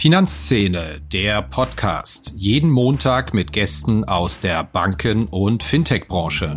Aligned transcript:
Finanzszene, 0.00 1.02
der 1.12 1.42
Podcast. 1.42 2.32
Jeden 2.34 2.70
Montag 2.70 3.34
mit 3.34 3.52
Gästen 3.52 4.02
aus 4.06 4.40
der 4.40 4.64
Banken- 4.64 5.26
und 5.26 5.62
Fintech-Branche. 5.62 6.56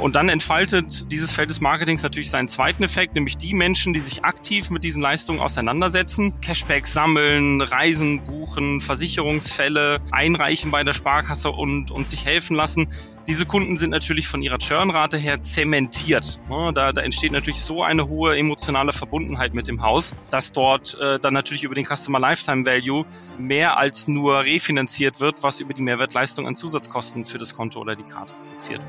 Und 0.00 0.14
dann 0.16 0.28
entfaltet 0.28 1.10
dieses 1.10 1.32
Feld 1.32 1.50
des 1.50 1.60
Marketings 1.60 2.02
natürlich 2.02 2.30
seinen 2.30 2.48
zweiten 2.48 2.82
Effekt, 2.82 3.14
nämlich 3.14 3.36
die 3.36 3.54
Menschen, 3.54 3.92
die 3.92 4.00
sich 4.00 4.24
aktiv 4.24 4.70
mit 4.70 4.84
diesen 4.84 5.02
Leistungen 5.02 5.40
auseinandersetzen, 5.40 6.34
Cashback 6.40 6.86
sammeln, 6.86 7.60
Reisen 7.60 8.22
buchen, 8.22 8.80
Versicherungsfälle 8.80 10.00
einreichen 10.10 10.70
bei 10.70 10.84
der 10.84 10.92
Sparkasse 10.92 11.50
und, 11.50 11.90
und 11.90 12.06
sich 12.06 12.24
helfen 12.24 12.56
lassen. 12.56 12.88
Diese 13.26 13.46
Kunden 13.46 13.76
sind 13.76 13.90
natürlich 13.90 14.26
von 14.26 14.42
ihrer 14.42 14.58
Churnrate 14.58 15.16
her 15.16 15.40
zementiert. 15.40 16.40
Da, 16.48 16.92
da 16.92 17.00
entsteht 17.02 17.32
natürlich 17.32 17.60
so 17.60 17.82
eine 17.82 18.08
hohe 18.08 18.36
emotionale 18.36 18.92
Verbundenheit 18.92 19.54
mit 19.54 19.68
dem 19.68 19.82
Haus, 19.82 20.12
dass 20.30 20.50
dort 20.52 20.98
äh, 21.00 21.20
dann 21.20 21.32
natürlich 21.32 21.62
über 21.62 21.74
den 21.74 21.84
Customer 21.84 22.18
Lifetime 22.18 22.66
Value 22.66 23.06
mehr 23.38 23.76
als 23.76 24.08
nur 24.08 24.44
refinanziert 24.44 25.20
wird, 25.20 25.42
was 25.42 25.60
über 25.60 25.72
die 25.72 25.82
Mehrwertleistung 25.82 26.46
an 26.46 26.54
Zusatzkosten 26.54 27.24
für 27.24 27.38
das 27.38 27.54
Konto 27.54 27.80
oder 27.80 27.94
die 27.94 28.04
Karte 28.04 28.34
produziert 28.34 28.80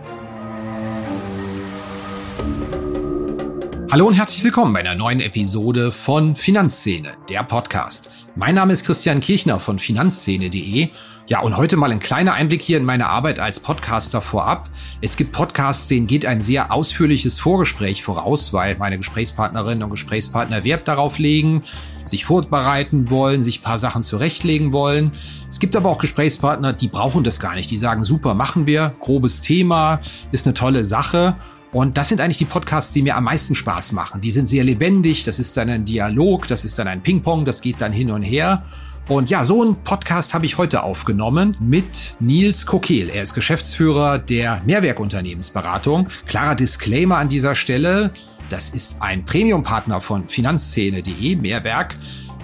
Hallo 3.93 4.07
und 4.07 4.15
herzlich 4.15 4.43
willkommen 4.43 4.73
bei 4.73 4.79
einer 4.79 4.95
neuen 4.95 5.19
Episode 5.19 5.91
von 5.91 6.35
Finanzszene, 6.35 7.09
der 7.29 7.43
Podcast. 7.43 8.25
Mein 8.35 8.55
Name 8.55 8.73
ist 8.73 8.85
Christian 8.85 9.19
Kirchner 9.19 9.59
von 9.59 9.77
finanzszene.de. 9.77 10.89
Ja, 11.27 11.41
und 11.41 11.55
heute 11.55 11.77
mal 11.77 11.91
ein 11.91 11.99
kleiner 11.99 12.33
Einblick 12.33 12.63
hier 12.63 12.77
in 12.77 12.85
meine 12.85 13.05
Arbeit 13.05 13.37
als 13.37 13.59
Podcaster 13.59 14.19
vorab. 14.19 14.71
Es 15.01 15.15
gibt 15.15 15.31
Podcasts, 15.31 15.87
denen 15.89 16.07
geht 16.07 16.25
ein 16.25 16.41
sehr 16.41 16.71
ausführliches 16.71 17.39
Vorgespräch 17.39 18.03
voraus, 18.03 18.51
weil 18.51 18.77
meine 18.79 18.97
Gesprächspartnerinnen 18.97 19.83
und 19.83 19.91
Gesprächspartner 19.91 20.63
Wert 20.63 20.87
darauf 20.87 21.19
legen, 21.19 21.61
sich 22.03 22.25
vorbereiten 22.25 23.11
wollen, 23.11 23.43
sich 23.43 23.61
paar 23.61 23.77
Sachen 23.77 24.01
zurechtlegen 24.01 24.73
wollen. 24.73 25.11
Es 25.51 25.59
gibt 25.59 25.75
aber 25.75 25.91
auch 25.91 25.99
Gesprächspartner, 25.99 26.73
die 26.73 26.87
brauchen 26.87 27.23
das 27.23 27.39
gar 27.39 27.53
nicht. 27.53 27.69
Die 27.69 27.77
sagen, 27.77 28.03
super, 28.03 28.33
machen 28.33 28.65
wir, 28.65 28.95
grobes 29.01 29.41
Thema, 29.41 29.99
ist 30.31 30.47
eine 30.47 30.55
tolle 30.55 30.83
Sache. 30.83 31.35
Und 31.73 31.97
das 31.97 32.09
sind 32.09 32.21
eigentlich 32.21 32.37
die 32.37 32.45
Podcasts, 32.45 32.93
die 32.93 33.01
mir 33.01 33.17
am 33.17 33.23
meisten 33.23 33.55
Spaß 33.55 33.91
machen. 33.93 34.21
Die 34.21 34.31
sind 34.31 34.47
sehr 34.47 34.63
lebendig, 34.63 35.23
das 35.23 35.39
ist 35.39 35.57
dann 35.57 35.69
ein 35.69 35.85
Dialog, 35.85 36.47
das 36.47 36.65
ist 36.65 36.77
dann 36.77 36.87
ein 36.87 37.01
Ping-Pong, 37.01 37.45
das 37.45 37.61
geht 37.61 37.81
dann 37.81 37.91
hin 37.91 38.11
und 38.11 38.21
her. 38.21 38.63
Und 39.09 39.29
ja, 39.29 39.43
so 39.43 39.61
einen 39.61 39.75
Podcast 39.83 40.33
habe 40.33 40.45
ich 40.45 40.57
heute 40.57 40.83
aufgenommen 40.83 41.57
mit 41.59 42.15
Nils 42.19 42.65
Kokel. 42.65 43.09
Er 43.09 43.23
ist 43.23 43.33
Geschäftsführer 43.33 44.19
der 44.19 44.61
Mehrwerkunternehmensberatung. 44.65 46.07
Klarer 46.25 46.55
Disclaimer 46.55 47.17
an 47.17 47.27
dieser 47.27 47.55
Stelle. 47.55 48.11
Das 48.49 48.69
ist 48.69 49.01
ein 49.01 49.25
Premium-Partner 49.25 49.99
von 49.99 50.29
Finanzszene.de, 50.29 51.35
Mehrwerk. 51.35 51.97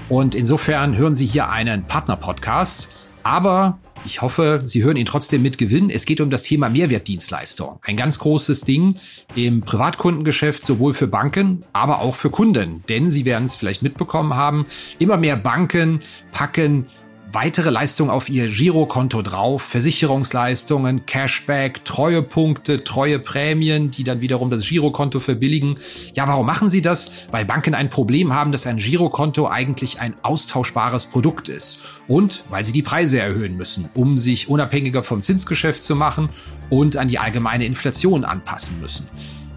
Und 0.10 0.34
insofern 0.36 0.98
hören 0.98 1.14
Sie 1.14 1.28
hier 1.28 1.50
einen 1.50 1.84
Partner-Podcast. 1.86 2.90
Aber 3.24 3.78
ich 4.06 4.22
hoffe, 4.22 4.64
Sie 4.66 4.84
hören 4.84 4.98
ihn 4.98 5.06
trotzdem 5.06 5.42
mit 5.42 5.58
Gewinn. 5.58 5.90
Es 5.90 6.06
geht 6.06 6.22
um 6.22 6.30
das 6.30 6.42
Thema 6.42 6.70
Mehrwertdienstleistung. 6.70 7.80
Ein 7.84 7.98
ganz 7.98 8.20
großes 8.20 8.62
Ding 8.62 8.96
im 9.36 9.62
Privatkundengeschäft, 9.62 10.64
sowohl 10.64 10.94
für 10.94 11.08
Banken, 11.08 11.64
aber 11.74 12.00
auch 12.00 12.16
für 12.16 12.30
Kunden. 12.30 12.84
Denn 12.90 13.10
Sie 13.10 13.26
werden 13.26 13.46
es 13.46 13.56
vielleicht 13.56 13.82
mitbekommen 13.82 14.36
haben, 14.36 14.66
immer 15.00 15.18
mehr 15.18 15.38
Banken 15.38 16.02
packen 16.32 16.88
weitere 17.32 17.70
Leistungen 17.70 18.10
auf 18.10 18.30
ihr 18.30 18.48
Girokonto 18.48 19.22
drauf, 19.22 19.62
Versicherungsleistungen, 19.62 21.06
Cashback, 21.06 21.86
Treuepunkte, 21.86 22.84
treue 22.84 23.20
Prämien, 23.20 23.92
die 23.92 24.04
dann 24.04 24.22
wiederum 24.22 24.50
das 24.50 24.68
Girokonto 24.68 25.20
verbilligen. 25.20 25.78
Ja, 26.14 26.28
warum 26.28 26.46
machen 26.46 26.70
sie 26.70 26.82
das? 26.82 27.12
Weil 27.32 27.46
Banken 27.46 27.76
ein 27.76 27.90
Problem 27.90 28.34
haben, 28.34 28.52
dass 28.52 28.68
ein 28.68 28.78
Girokonto 28.78 29.48
eigentlich 29.48 30.00
ein 30.00 30.16
austauschbares 30.22 31.08
Produkt 31.08 31.50
ist. 31.50 31.80
Und 32.08 32.44
weil 32.50 32.64
sie 32.64 32.72
die 32.72 32.84
Preise 32.84 33.20
erhöhen 33.20 33.58
müssen, 33.58 33.90
um 33.94 34.18
sich 34.18 34.50
unabhängiger 34.50 35.04
vom 35.04 35.22
Zinsgeschäft 35.22 35.84
zu 35.84 35.96
machen 35.96 36.30
und 36.70 36.98
an 36.98 37.08
die 37.08 37.20
allgemeine 37.20 37.66
Inflation 37.66 38.24
anpassen 38.26 38.80
müssen. 38.80 39.08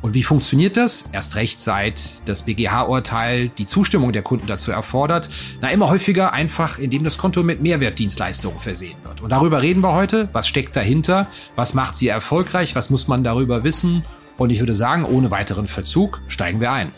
Und 0.03 0.15
wie 0.15 0.25
funktioniert 0.25 0.77
das? 0.77 1.09
Erst 1.13 1.37
recht 1.37 1.61
seit 1.61 2.29
das 2.29 2.43
BGH-Urteil 2.43 3.51
die 3.51 3.67
Zustimmung 3.67 4.13
der 4.13 4.23
Kunden 4.23 4.49
dazu 4.49 4.73
erfordert. 4.73 5.31
Na, 5.61 5.71
immer 5.71 5.89
häufiger 5.89 6.33
einfach, 6.33 6.79
indem 6.79 7.05
das 7.05 7.19
Konto 7.19 7.45
mit 7.45 7.63
Mehrwertdienstleistungen 7.63 8.59
versehen 8.59 8.97
wird. 9.05 9.21
Und 9.21 9.31
darüber 9.31 9.63
reden 9.63 9.81
wir 9.81 9.95
heute. 9.95 10.29
Was 10.33 10.49
steckt 10.49 10.75
dahinter? 10.75 11.29
Was 11.55 11.73
macht 11.73 11.95
sie 11.97 12.09
erfolgreich? 12.09 12.75
Was 12.75 12.91
muss 12.91 13.07
man 13.07 13.23
darüber 13.23 13.63
wissen? 13.63 14.05
Und 14.37 14.51
ich 14.51 14.59
würde 14.59 14.75
sagen, 14.75 15.05
ohne 15.05 15.31
weiteren 15.31 15.69
Verzug 15.69 16.21
steigen 16.27 16.61
wir 16.61 16.73
ein. 16.73 16.93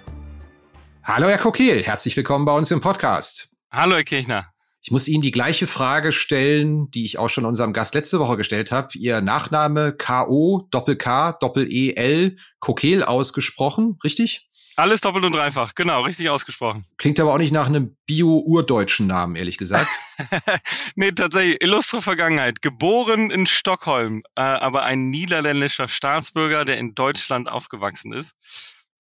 Hallo, 1.03 1.29
Herr 1.29 1.39
Kokiel. 1.39 1.83
Herzlich 1.83 2.17
willkommen 2.17 2.47
bei 2.47 2.57
uns 2.57 2.71
im 2.71 2.81
Podcast. 2.81 3.51
Hallo, 3.71 3.97
Herr 3.97 4.05
Kirchner. 4.05 4.54
Ich 4.87 4.91
muss 4.91 5.09
Ihnen 5.09 5.23
die 5.23 5.31
gleiche 5.31 5.67
Frage 5.67 6.13
stellen, 6.13 6.91
die 6.91 7.07
ich 7.07 7.17
auch 7.17 7.31
schon 7.31 7.47
unserem 7.47 7.73
Gast 7.73 7.95
letzte 7.95 8.19
Woche 8.19 8.37
gestellt 8.37 8.71
habe. 8.71 8.89
Ihr 8.99 9.23
Nachname 9.23 9.95
K-O, 9.95 10.69
Doppel-K, 10.71 11.33
Doppel-E-L, 11.41 12.37
Kokel 12.61 13.03
ausgesprochen, 13.03 13.99
richtig? 14.05 14.51
Alles 14.77 15.01
doppelt 15.01 15.25
und 15.25 15.33
dreifach, 15.33 15.75
genau, 15.75 16.03
richtig 16.03 16.29
ausgesprochen. 16.29 16.85
Klingt 16.99 17.19
aber 17.19 17.33
auch 17.33 17.39
nicht 17.39 17.53
nach 17.53 17.67
einem 17.67 17.97
bio-urdeutschen 18.07 19.07
Namen, 19.07 19.37
ehrlich 19.37 19.57
gesagt. 19.57 19.89
nee, 20.97 21.13
tatsächlich, 21.13 21.63
illustre 21.63 22.03
Vergangenheit. 22.03 22.61
Geboren 22.61 23.31
in 23.31 23.47
Stockholm, 23.47 24.21
äh, 24.35 24.43
aber 24.43 24.83
ein 24.83 25.09
niederländischer 25.09 25.89
Staatsbürger, 25.89 26.67
der 26.67 26.77
in 26.77 26.95
Deutschland 26.95 27.49
aufgewachsen 27.49 28.13
ist. 28.13 28.35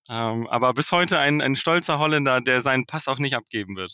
Ähm, 0.08 0.46
aber 0.46 0.72
bis 0.72 0.92
heute 0.92 1.18
ein, 1.18 1.42
ein 1.42 1.56
stolzer 1.56 1.98
Holländer, 1.98 2.40
der 2.40 2.62
seinen 2.62 2.86
Pass 2.86 3.06
auch 3.06 3.18
nicht 3.18 3.34
abgeben 3.34 3.76
wird. 3.76 3.92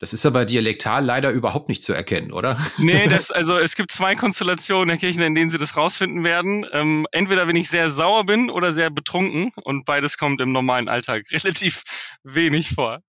Das 0.00 0.12
ist 0.12 0.26
aber 0.26 0.44
dialektal 0.44 1.04
leider 1.04 1.30
überhaupt 1.30 1.68
nicht 1.68 1.82
zu 1.82 1.92
erkennen, 1.92 2.32
oder? 2.32 2.58
Nee, 2.78 3.06
das, 3.08 3.30
also 3.30 3.58
es 3.58 3.76
gibt 3.76 3.90
zwei 3.92 4.16
Konstellationen, 4.16 4.90
Herr 4.90 4.98
Kirchner, 4.98 5.26
in 5.26 5.34
denen 5.34 5.50
Sie 5.50 5.58
das 5.58 5.76
rausfinden 5.76 6.24
werden. 6.24 6.66
Ähm, 6.72 7.06
entweder 7.12 7.46
wenn 7.48 7.56
ich 7.56 7.68
sehr 7.68 7.88
sauer 7.88 8.26
bin 8.26 8.50
oder 8.50 8.72
sehr 8.72 8.90
betrunken 8.90 9.52
und 9.62 9.84
beides 9.84 10.18
kommt 10.18 10.40
im 10.40 10.52
normalen 10.52 10.88
Alltag 10.88 11.24
relativ 11.30 11.82
wenig 12.24 12.70
vor. 12.70 13.00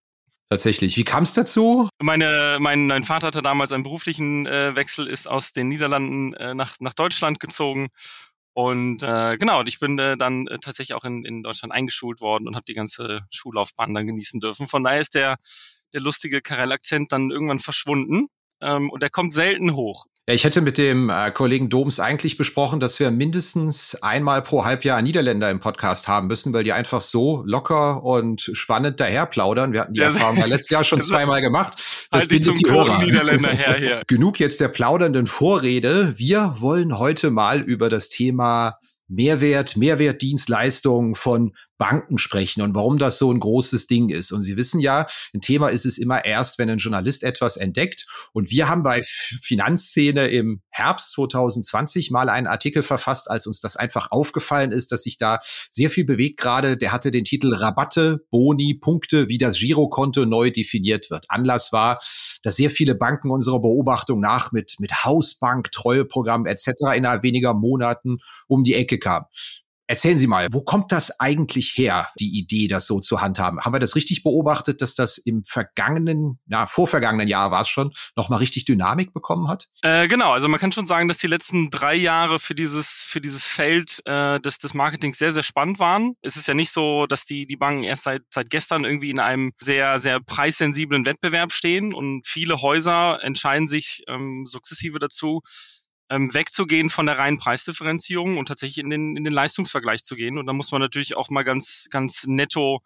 Tatsächlich. 0.50 0.96
Wie 0.96 1.04
kam 1.04 1.24
es 1.24 1.34
dazu? 1.34 1.90
Meine, 2.00 2.58
mein, 2.60 2.86
mein 2.86 3.04
Vater 3.04 3.28
hatte 3.28 3.42
damals 3.42 3.72
einen 3.72 3.84
beruflichen 3.84 4.46
äh, 4.46 4.76
Wechsel, 4.76 5.08
ist 5.08 5.28
aus 5.28 5.52
den 5.52 5.70
Niederlanden 5.70 6.34
äh, 6.36 6.54
nach, 6.54 6.76
nach 6.80 6.94
Deutschland 6.94 7.40
gezogen. 7.40 7.88
Und 8.54 9.04
äh, 9.04 9.38
genau, 9.38 9.60
und 9.60 9.68
ich 9.68 9.80
bin 9.80 10.00
äh, 10.00 10.18
dann 10.18 10.48
äh, 10.48 10.60
tatsächlich 10.60 10.94
auch 10.94 11.04
in, 11.04 11.26
in 11.26 11.44
Deutschland 11.44 11.74
eingeschult 11.74 12.22
worden 12.22 12.48
und 12.48 12.56
habe 12.56 12.64
die 12.66 12.74
ganze 12.74 13.26
Schullaufbahn 13.32 13.94
dann 13.94 14.08
genießen 14.08 14.40
dürfen. 14.40 14.68
Von 14.68 14.84
daher 14.84 15.02
ist 15.02 15.16
der 15.16 15.36
der 15.96 16.02
lustige 16.02 16.42
Karell-Akzent 16.42 17.12
dann 17.12 17.32
irgendwann 17.32 17.60
verschwunden. 17.60 18.28
Ähm, 18.62 18.90
und 18.90 19.02
der 19.02 19.10
kommt 19.10 19.34
selten 19.34 19.76
hoch. 19.76 20.06
Ja, 20.28 20.34
ich 20.34 20.44
hätte 20.44 20.62
mit 20.62 20.78
dem 20.78 21.10
äh, 21.10 21.32
Kollegen 21.32 21.70
Doms 21.70 22.00
eigentlich 22.00 22.36
besprochen, 22.36 22.80
dass 22.80 23.00
wir 23.00 23.12
mindestens 23.12 23.96
einmal 24.02 24.42
pro 24.42 24.66
Halbjahr 24.66 25.02
Niederländer 25.02 25.52
im 25.52 25.60
Podcast 25.60 26.08
haben 26.08 26.28
müssen, 26.28 26.52
weil 26.52 26.64
die 26.64 26.74
einfach 26.74 27.02
so 27.02 27.44
locker 27.46 28.04
und 28.04 28.42
spannend 28.54 29.00
daher 29.00 29.26
plaudern. 29.28 29.72
Wir 29.72 29.82
hatten 29.82 29.94
die 29.94 30.00
ja, 30.00 30.08
Erfahrung 30.08 30.38
ja 30.38 30.46
letztes 30.46 30.72
Jahr 30.72 30.84
schon 30.84 31.02
zweimal 31.04 31.42
gemacht. 31.42 31.76
Das 32.10 32.22
halt 32.22 32.30
bindet 32.30 32.60
die 32.60 32.72
Ohren. 32.72 33.06
Niederländer 33.06 33.52
her 33.52 33.76
hier. 33.78 34.02
Genug 34.08 34.40
jetzt 34.40 34.60
der 34.60 34.70
plaudernden 34.70 35.28
Vorrede. 35.28 36.18
Wir 36.18 36.56
wollen 36.60 36.98
heute 36.98 37.30
mal 37.30 37.62
über 37.62 37.90
das 37.90 38.10
Thema 38.10 38.80
Mehrwert, 39.08 39.78
Mehrwertdienstleistungen 39.78 41.16
von 41.16 41.54
Banken 41.78 42.18
sprechen 42.18 42.62
und 42.62 42.74
warum 42.74 42.98
das 42.98 43.18
so 43.18 43.32
ein 43.32 43.40
großes 43.40 43.88
Ding 43.88 44.10
ist. 44.10 44.32
Und 44.32 44.42
Sie 44.42 44.56
wissen 44.56 44.80
ja, 44.80 45.08
ein 45.34 45.42
Thema 45.42 45.70
ist 45.70 45.86
es 45.86 45.98
immer 45.98 46.24
erst, 46.24 46.58
wenn 46.58 46.70
ein 46.70 46.78
Journalist 46.78 47.24
etwas 47.24 47.58
entdeckt. 47.58 48.06
Und 48.34 48.50
wir 48.50 48.70
haben 48.70 48.84
bei 48.84 49.04
Finanzszene 49.04 50.28
im 50.28 50.62
Herbst 50.70 51.12
2020 51.14 52.12
mal 52.12 52.30
einen 52.30 52.48
Artikel 52.48 52.82
verfasst, 52.82 53.30
als 53.30 53.46
uns 53.46 53.60
das 53.60 53.76
einfach 53.76 54.12
aufgefallen 54.12 54.72
ist, 54.72 54.92
dass 54.92 55.04
sich 55.04 55.18
da 55.18 55.40
sehr 55.70 55.90
viel 55.90 56.06
bewegt 56.06 56.40
gerade. 56.40 56.78
Der 56.78 56.92
hatte 56.92 57.12
den 57.12 57.26
Titel 57.26 57.54
Rabatte, 57.54 58.26
Boni, 58.32 58.76
Punkte, 58.76 59.28
wie 59.28 59.38
das 59.38 59.60
Girokonto 59.60 60.26
neu 60.26 60.52
definiert 60.52 61.10
wird. 61.10 61.26
Anlass 61.30 61.74
war, 61.74 62.00
dass 62.42 62.56
sehr 62.56 62.70
viele 62.70 62.96
Banken 62.96 63.32
unserer 63.32 63.60
Beobachtung 63.60 64.22
nach 64.22 64.52
mit, 64.52 64.76
mit 64.80 65.04
Hausbank, 65.04 65.72
Treueprogramm 65.72 66.46
etc. 66.46 66.70
innerhalb 66.96 67.24
weniger 67.24 67.54
Monaten 67.54 68.20
um 68.48 68.64
die 68.64 68.76
Ecke 68.76 68.95
kamen. 69.00 69.26
Erzählen 69.88 70.18
Sie 70.18 70.26
mal, 70.26 70.48
wo 70.52 70.64
kommt 70.64 70.92
das 70.92 71.20
eigentlich 71.20 71.74
her, 71.76 72.10
die 72.20 72.40
Idee, 72.40 72.68
das 72.68 72.88
so 72.88 73.00
zu 73.00 73.22
handhaben? 73.22 73.62
Haben 73.62 73.74
wir 73.74 73.80
das 73.80 73.96
richtig 73.96 74.24
beobachtet, 74.24 74.82
dass 74.82 74.96
das 74.96 75.20
im 75.20 75.44
vergangenen, 75.44 76.40
na, 76.48 76.66
vorvergangenen 76.66 77.28
Jahr 77.28 77.52
war 77.52 77.62
es 77.62 77.70
schon, 77.70 77.94
nochmal 78.16 78.40
richtig 78.40 78.66
Dynamik 78.66 79.14
bekommen 79.14 79.48
hat? 79.48 79.68
Äh, 79.84 80.08
genau, 80.08 80.32
also 80.32 80.48
man 80.48 80.60
kann 80.60 80.72
schon 80.72 80.88
sagen, 80.88 81.08
dass 81.08 81.20
die 81.20 81.28
letzten 81.28 81.70
drei 81.70 81.94
Jahre 81.94 82.40
für 82.40 82.56
dieses, 82.56 83.06
für 83.08 83.22
dieses 83.22 83.44
Feld 83.44 84.02
äh, 84.06 84.40
des, 84.40 84.58
des 84.58 84.74
Marketings 84.74 85.20
sehr, 85.20 85.32
sehr 85.32 85.44
spannend 85.44 85.78
waren. 85.78 86.14
Es 86.22 86.36
ist 86.36 86.48
ja 86.48 86.56
nicht 86.56 86.72
so, 86.72 87.06
dass 87.06 87.26
die, 87.26 87.46
die 87.46 87.58
Banken 87.58 87.84
erst 87.84 88.06
seit, 88.06 88.24
seit 88.34 88.50
gestern 88.50 88.86
irgendwie 88.86 89.12
in 89.12 89.20
einem 89.20 89.52
sehr, 89.60 90.00
sehr 90.00 90.20
preissensiblen 90.20 91.06
Wettbewerb 91.06 91.52
stehen 91.52 91.94
und 91.94 92.26
viele 92.26 92.60
Häuser 92.64 93.20
entscheiden 93.22 93.68
sich 93.68 94.02
ähm, 94.08 94.48
sukzessive 94.48 94.98
dazu, 94.98 95.42
ähm, 96.10 96.34
wegzugehen 96.34 96.90
von 96.90 97.06
der 97.06 97.18
reinen 97.18 97.38
Preisdifferenzierung 97.38 98.38
und 98.38 98.48
tatsächlich 98.48 98.80
in 98.80 98.90
den, 98.90 99.18
in 99.18 99.24
den 99.24 99.34
Leistungsvergleich 99.34 100.04
zu 100.04 100.16
gehen. 100.16 100.38
Und 100.38 100.46
da 100.46 100.54
muss 100.54 100.72
man 100.72 100.82
natürlich 100.82 101.18
auch 101.18 101.30
mal 101.30 101.44
ganz, 101.44 101.88
ganz 101.90 102.26
netto 102.28 102.82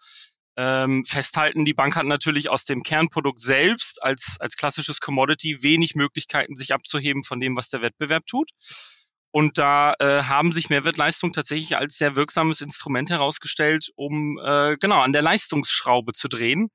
ähm, 0.60 1.06
festhalten, 1.06 1.64
die 1.64 1.74
Bank 1.74 1.96
hat 1.96 2.06
natürlich 2.06 2.50
aus 2.50 2.66
dem 2.66 2.84
Kernprodukt 2.84 3.40
selbst 3.40 4.04
als, 4.04 4.36
als 4.42 4.58
klassisches 4.58 5.00
Commodity 5.00 5.64
wenig 5.64 5.96
Möglichkeiten, 5.96 6.58
sich 6.58 6.74
abzuheben 6.74 7.24
von 7.24 7.40
dem, 7.40 7.56
was 7.56 7.70
der 7.70 7.82
Wettbewerb 7.82 8.26
tut. 8.26 8.52
Und 9.32 9.58
da 9.58 9.94
äh, 10.00 10.24
haben 10.24 10.52
sich 10.52 10.70
Mehrwertleistungen 10.70 11.32
tatsächlich 11.32 11.78
als 11.78 11.98
sehr 11.98 12.18
wirksames 12.18 12.60
Instrument 12.60 13.10
herausgestellt, 13.10 13.90
um 13.96 14.38
äh, 14.44 14.76
genau 14.78 15.00
an 15.00 15.14
der 15.14 15.22
Leistungsschraube 15.22 16.12
zu 16.12 16.28
drehen. 16.28 16.72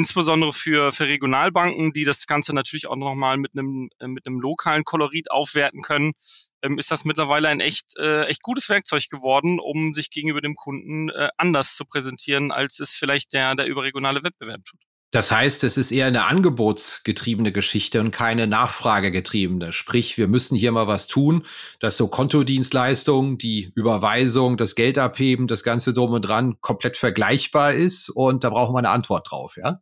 Insbesondere 0.00 0.54
für, 0.54 0.92
für 0.92 1.08
Regionalbanken, 1.08 1.92
die 1.92 2.04
das 2.04 2.26
Ganze 2.26 2.54
natürlich 2.54 2.86
auch 2.86 2.96
nochmal 2.96 3.36
mit 3.36 3.52
einem, 3.54 3.90
äh, 3.98 4.06
mit 4.06 4.26
einem 4.26 4.40
lokalen 4.40 4.82
Kolorit 4.82 5.30
aufwerten 5.30 5.82
können, 5.82 6.14
ähm, 6.62 6.78
ist 6.78 6.90
das 6.90 7.04
mittlerweile 7.04 7.48
ein 7.48 7.60
echt, 7.60 7.98
äh, 7.98 8.24
echt 8.24 8.40
gutes 8.42 8.70
Werkzeug 8.70 9.10
geworden, 9.10 9.60
um 9.60 9.92
sich 9.92 10.10
gegenüber 10.10 10.40
dem 10.40 10.54
Kunden 10.54 11.10
äh, 11.10 11.28
anders 11.36 11.76
zu 11.76 11.84
präsentieren, 11.84 12.50
als 12.50 12.80
es 12.80 12.94
vielleicht 12.94 13.34
der, 13.34 13.54
der 13.54 13.66
überregionale 13.66 14.24
Wettbewerb 14.24 14.64
tut. 14.64 14.80
Das 15.12 15.32
heißt, 15.32 15.64
es 15.64 15.76
ist 15.76 15.90
eher 15.90 16.06
eine 16.06 16.24
angebotsgetriebene 16.26 17.50
Geschichte 17.50 18.00
und 18.00 18.12
keine 18.12 18.46
nachfragegetriebene. 18.46 19.72
Sprich, 19.72 20.16
wir 20.16 20.28
müssen 20.28 20.56
hier 20.56 20.70
mal 20.70 20.86
was 20.86 21.08
tun, 21.08 21.44
dass 21.80 21.96
so 21.96 22.06
Kontodienstleistungen, 22.06 23.36
die 23.36 23.72
Überweisung, 23.74 24.56
das 24.56 24.76
Geld 24.76 24.98
abheben, 24.98 25.48
das 25.48 25.64
ganze 25.64 25.92
drum 25.92 26.12
und 26.12 26.22
dran 26.22 26.60
komplett 26.60 26.96
vergleichbar 26.96 27.72
ist 27.72 28.08
und 28.08 28.44
da 28.44 28.50
brauchen 28.50 28.72
wir 28.72 28.78
eine 28.78 28.90
Antwort 28.90 29.30
drauf, 29.30 29.56
ja? 29.56 29.80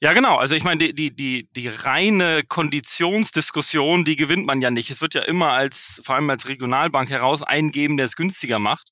Ja, 0.00 0.12
genau. 0.14 0.36
Also 0.36 0.56
ich 0.56 0.64
meine, 0.64 0.78
die, 0.78 0.94
die, 0.94 1.14
die, 1.14 1.48
die 1.52 1.68
reine 1.68 2.42
Konditionsdiskussion, 2.48 4.04
die 4.04 4.16
gewinnt 4.16 4.46
man 4.46 4.60
ja 4.60 4.68
nicht. 4.72 4.90
Es 4.90 5.00
wird 5.00 5.14
ja 5.14 5.22
immer 5.22 5.52
als, 5.52 6.00
vor 6.04 6.16
allem 6.16 6.28
als 6.28 6.48
Regionalbank 6.48 7.08
heraus 7.08 7.44
eingeben, 7.44 7.96
der 7.96 8.06
es 8.06 8.16
günstiger 8.16 8.58
macht. 8.58 8.88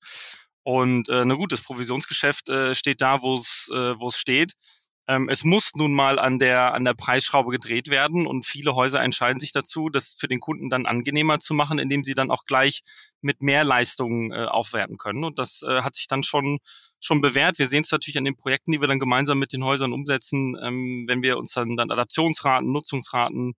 Und 0.62 1.08
äh, 1.08 1.24
na 1.24 1.34
gut, 1.34 1.50
das 1.50 1.62
Provisionsgeschäft 1.62 2.48
äh, 2.48 2.76
steht 2.76 3.00
da, 3.00 3.22
wo 3.22 3.34
es 3.34 3.68
äh, 3.72 3.98
wo 3.98 4.06
es 4.06 4.18
steht. 4.18 4.52
Ähm, 5.10 5.28
es 5.28 5.42
muss 5.42 5.72
nun 5.74 5.92
mal 5.92 6.20
an 6.20 6.38
der, 6.38 6.72
an 6.72 6.84
der 6.84 6.94
Preisschraube 6.94 7.50
gedreht 7.50 7.90
werden 7.90 8.28
und 8.28 8.46
viele 8.46 8.76
Häuser 8.76 9.02
entscheiden 9.02 9.40
sich 9.40 9.50
dazu, 9.50 9.88
das 9.88 10.14
für 10.14 10.28
den 10.28 10.38
Kunden 10.38 10.70
dann 10.70 10.86
angenehmer 10.86 11.40
zu 11.40 11.52
machen, 11.52 11.80
indem 11.80 12.04
sie 12.04 12.14
dann 12.14 12.30
auch 12.30 12.44
gleich 12.44 12.82
mit 13.20 13.42
mehr 13.42 13.64
Leistungen 13.64 14.30
äh, 14.30 14.44
aufwerten 14.44 14.98
können. 14.98 15.24
Und 15.24 15.40
das 15.40 15.62
äh, 15.62 15.82
hat 15.82 15.96
sich 15.96 16.06
dann 16.06 16.22
schon, 16.22 16.60
schon 17.00 17.20
bewährt. 17.20 17.58
Wir 17.58 17.66
sehen 17.66 17.82
es 17.82 17.90
natürlich 17.90 18.18
an 18.18 18.24
den 18.24 18.36
Projekten, 18.36 18.70
die 18.70 18.80
wir 18.80 18.86
dann 18.86 19.00
gemeinsam 19.00 19.40
mit 19.40 19.52
den 19.52 19.64
Häusern 19.64 19.92
umsetzen, 19.92 20.56
ähm, 20.62 21.06
wenn 21.08 21.22
wir 21.22 21.38
uns 21.38 21.54
dann, 21.54 21.76
dann 21.76 21.90
Adaptionsraten, 21.90 22.70
Nutzungsraten, 22.70 23.54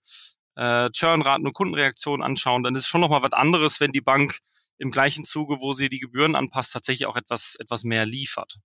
äh, 0.54 0.88
Churnraten 0.90 1.46
und 1.46 1.52
Kundenreaktionen 1.52 2.24
anschauen, 2.24 2.62
dann 2.62 2.74
ist 2.76 2.84
es 2.84 2.88
schon 2.88 3.02
nochmal 3.02 3.22
was 3.22 3.34
anderes, 3.34 3.78
wenn 3.78 3.92
die 3.92 4.00
Bank 4.00 4.38
im 4.78 4.90
gleichen 4.90 5.24
Zuge, 5.24 5.56
wo 5.60 5.74
sie 5.74 5.90
die 5.90 6.00
Gebühren 6.00 6.34
anpasst, 6.34 6.72
tatsächlich 6.72 7.04
auch 7.04 7.16
etwas, 7.16 7.56
etwas 7.60 7.84
mehr 7.84 8.06
liefert. 8.06 8.56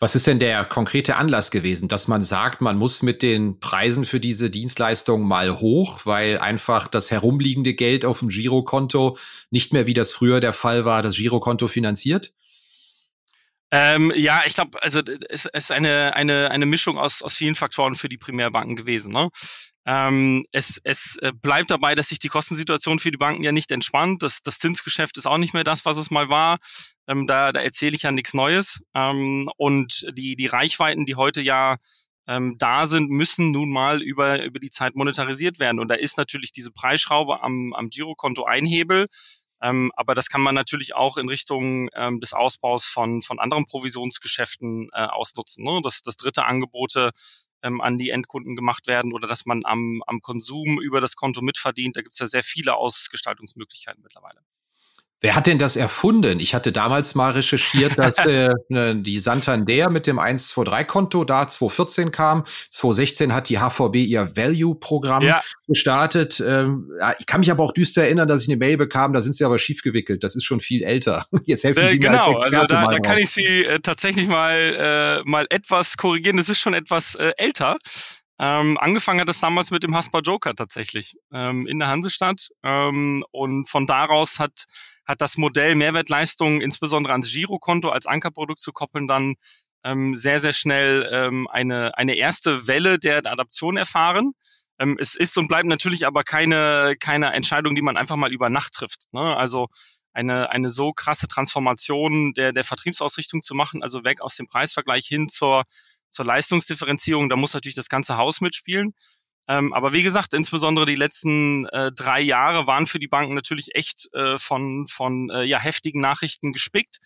Was 0.00 0.16
ist 0.16 0.26
denn 0.26 0.40
der 0.40 0.64
konkrete 0.64 1.16
Anlass 1.16 1.50
gewesen, 1.50 1.88
dass 1.88 2.08
man 2.08 2.24
sagt, 2.24 2.60
man 2.60 2.76
muss 2.76 3.02
mit 3.02 3.22
den 3.22 3.60
Preisen 3.60 4.04
für 4.04 4.18
diese 4.18 4.50
Dienstleistung 4.50 5.22
mal 5.22 5.60
hoch, 5.60 6.00
weil 6.04 6.38
einfach 6.38 6.88
das 6.88 7.10
herumliegende 7.10 7.74
Geld 7.74 8.04
auf 8.04 8.18
dem 8.18 8.28
Girokonto 8.28 9.16
nicht 9.50 9.72
mehr, 9.72 9.86
wie 9.86 9.94
das 9.94 10.12
früher 10.12 10.40
der 10.40 10.52
Fall 10.52 10.84
war, 10.84 11.02
das 11.02 11.16
Girokonto 11.16 11.68
finanziert? 11.68 12.32
Ähm, 13.70 14.12
ja, 14.14 14.42
ich 14.46 14.54
glaube, 14.54 14.80
also 14.82 15.00
es 15.28 15.46
ist 15.46 15.72
eine, 15.72 16.14
eine, 16.14 16.50
eine 16.50 16.66
Mischung 16.66 16.96
aus, 16.96 17.22
aus 17.22 17.34
vielen 17.34 17.54
Faktoren 17.54 17.94
für 17.94 18.08
die 18.08 18.18
Primärbanken 18.18 18.76
gewesen. 18.76 19.12
Ne? 19.12 19.30
Ähm, 19.86 20.44
es, 20.52 20.80
es 20.84 21.16
äh, 21.20 21.32
bleibt 21.32 21.70
dabei, 21.70 21.94
dass 21.94 22.08
sich 22.08 22.18
die 22.18 22.28
Kostensituation 22.28 22.98
für 22.98 23.10
die 23.10 23.18
Banken 23.18 23.42
ja 23.42 23.52
nicht 23.52 23.70
entspannt. 23.70 24.22
Das, 24.22 24.40
das 24.40 24.58
Zinsgeschäft 24.58 25.18
ist 25.18 25.26
auch 25.26 25.38
nicht 25.38 25.52
mehr 25.52 25.64
das, 25.64 25.84
was 25.84 25.96
es 25.96 26.10
mal 26.10 26.28
war. 26.28 26.58
Ähm, 27.06 27.26
da 27.26 27.52
da 27.52 27.60
erzähle 27.60 27.94
ich 27.94 28.02
ja 28.02 28.12
nichts 28.12 28.32
Neues. 28.32 28.82
Ähm, 28.94 29.50
und 29.56 30.06
die, 30.16 30.36
die 30.36 30.46
Reichweiten, 30.46 31.04
die 31.04 31.16
heute 31.16 31.42
ja 31.42 31.76
ähm, 32.26 32.56
da 32.58 32.86
sind, 32.86 33.10
müssen 33.10 33.50
nun 33.50 33.70
mal 33.70 34.02
über, 34.02 34.42
über 34.42 34.58
die 34.58 34.70
Zeit 34.70 34.94
monetarisiert 34.94 35.60
werden. 35.60 35.78
Und 35.78 35.88
da 35.88 35.94
ist 35.94 36.16
natürlich 36.16 36.52
diese 36.52 36.70
Preisschraube 36.70 37.42
am, 37.42 37.74
am 37.74 37.90
Girokonto 37.90 38.44
ein 38.44 38.64
Hebel. 38.64 39.06
Ähm, 39.62 39.92
aber 39.96 40.14
das 40.14 40.28
kann 40.28 40.40
man 40.40 40.54
natürlich 40.54 40.94
auch 40.94 41.16
in 41.16 41.28
Richtung 41.28 41.88
ähm, 41.94 42.20
des 42.20 42.32
Ausbaus 42.32 42.84
von, 42.84 43.22
von 43.22 43.38
anderen 43.38 43.66
Provisionsgeschäften 43.66 44.88
äh, 44.92 45.06
ausnutzen. 45.06 45.64
Ne? 45.64 45.80
Dass, 45.82 46.00
dass 46.00 46.16
dritte 46.16 46.44
Angebote 46.44 47.10
ähm, 47.64 47.80
an 47.80 47.98
die 47.98 48.10
Endkunden 48.10 48.54
gemacht 48.54 48.86
werden 48.86 49.12
oder 49.12 49.26
dass 49.26 49.46
man 49.46 49.62
am, 49.64 50.02
am 50.06 50.20
Konsum 50.20 50.80
über 50.80 51.00
das 51.00 51.16
Konto 51.16 51.40
mitverdient. 51.40 51.96
Da 51.96 52.02
gibt 52.02 52.12
es 52.12 52.18
ja 52.20 52.26
sehr 52.26 52.42
viele 52.42 52.76
Ausgestaltungsmöglichkeiten 52.76 54.02
mittlerweile. 54.02 54.40
Wer 55.24 55.36
hat 55.36 55.46
denn 55.46 55.58
das 55.58 55.76
erfunden? 55.76 56.38
Ich 56.38 56.54
hatte 56.54 56.70
damals 56.70 57.14
mal 57.14 57.30
recherchiert, 57.30 57.96
dass 57.96 58.18
äh, 58.26 58.50
ne, 58.68 58.94
die 58.94 59.18
Santander 59.18 59.88
mit 59.88 60.06
dem 60.06 60.20
123-Konto 60.20 61.24
da 61.24 61.48
2014 61.48 62.10
kam. 62.10 62.44
2016 62.68 63.32
hat 63.32 63.48
die 63.48 63.58
HVB 63.58 64.06
ihr 64.06 64.36
Value-Programm 64.36 65.22
ja. 65.22 65.40
gestartet. 65.66 66.44
Ähm, 66.46 66.90
ich 67.18 67.24
kann 67.24 67.40
mich 67.40 67.50
aber 67.50 67.62
auch 67.62 67.72
düster 67.72 68.02
erinnern, 68.02 68.28
dass 68.28 68.42
ich 68.42 68.50
eine 68.50 68.58
Mail 68.58 68.76
bekam, 68.76 69.14
da 69.14 69.22
sind 69.22 69.34
sie 69.34 69.46
aber 69.46 69.58
schief 69.58 69.80
gewickelt. 69.80 70.22
Das 70.22 70.36
ist 70.36 70.44
schon 70.44 70.60
viel 70.60 70.82
älter. 70.82 71.24
Jetzt 71.46 71.64
helfen 71.64 71.84
äh, 71.84 71.88
Sie 71.88 71.98
genau, 71.98 72.28
mir. 72.28 72.34
Genau, 72.34 72.40
also 72.40 72.66
da, 72.66 72.86
da 72.88 72.98
kann 72.98 73.16
ich 73.16 73.30
Sie 73.30 73.64
äh, 73.64 73.80
tatsächlich 73.80 74.28
mal, 74.28 75.22
äh, 75.24 75.26
mal 75.26 75.46
etwas 75.48 75.96
korrigieren. 75.96 76.36
Das 76.36 76.50
ist 76.50 76.58
schon 76.58 76.74
etwas 76.74 77.14
äh, 77.14 77.32
älter. 77.38 77.78
Ähm, 78.38 78.76
angefangen 78.76 79.20
hat 79.20 79.30
es 79.30 79.40
damals 79.40 79.70
mit 79.70 79.84
dem 79.84 79.96
Haspa 79.96 80.18
Joker 80.18 80.54
tatsächlich 80.54 81.14
ähm, 81.32 81.66
in 81.66 81.78
der 81.78 81.88
Hansestadt. 81.88 82.50
Ähm, 82.62 83.24
und 83.30 83.70
von 83.70 83.86
daraus 83.86 84.38
hat 84.38 84.66
hat 85.06 85.20
das 85.20 85.36
Modell 85.36 85.74
Mehrwertleistungen 85.74 86.60
insbesondere 86.60 87.12
ans 87.12 87.30
Girokonto 87.30 87.90
als 87.90 88.06
Ankerprodukt 88.06 88.58
zu 88.58 88.72
koppeln 88.72 89.06
dann 89.06 89.34
ähm, 89.84 90.14
sehr, 90.14 90.40
sehr 90.40 90.52
schnell 90.52 91.08
ähm, 91.12 91.46
eine, 91.48 91.96
eine 91.96 92.14
erste 92.14 92.66
Welle 92.66 92.98
der 92.98 93.18
Adaption 93.26 93.76
erfahren. 93.76 94.32
Ähm, 94.78 94.96
es 94.98 95.14
ist 95.14 95.36
und 95.38 95.48
bleibt 95.48 95.66
natürlich 95.66 96.06
aber 96.06 96.22
keine, 96.22 96.96
keine 96.98 97.32
Entscheidung, 97.32 97.74
die 97.74 97.82
man 97.82 97.96
einfach 97.96 98.16
mal 98.16 98.32
über 98.32 98.48
Nacht 98.48 98.72
trifft. 98.72 99.04
Ne? 99.12 99.36
Also 99.36 99.68
eine, 100.12 100.50
eine 100.50 100.70
so 100.70 100.92
krasse 100.92 101.28
Transformation 101.28 102.32
der, 102.32 102.52
der 102.52 102.64
Vertriebsausrichtung 102.64 103.42
zu 103.42 103.54
machen, 103.54 103.82
also 103.82 104.04
weg 104.04 104.20
aus 104.20 104.36
dem 104.36 104.46
Preisvergleich 104.46 105.06
hin 105.06 105.28
zur, 105.28 105.64
zur 106.08 106.24
Leistungsdifferenzierung, 106.24 107.28
da 107.28 107.36
muss 107.36 107.52
natürlich 107.52 107.74
das 107.74 107.88
ganze 107.88 108.16
Haus 108.16 108.40
mitspielen. 108.40 108.94
Ähm, 109.46 109.72
aber 109.74 109.92
wie 109.92 110.02
gesagt, 110.02 110.32
insbesondere 110.32 110.86
die 110.86 110.94
letzten 110.94 111.66
äh, 111.66 111.92
drei 111.92 112.20
Jahre 112.20 112.66
waren 112.66 112.86
für 112.86 112.98
die 112.98 113.08
Banken 113.08 113.34
natürlich 113.34 113.74
echt 113.74 114.08
äh, 114.14 114.38
von, 114.38 114.86
von 114.86 115.30
äh, 115.30 115.44
ja, 115.44 115.60
heftigen 115.60 116.00
Nachrichten 116.00 116.52
gespickt. 116.52 116.98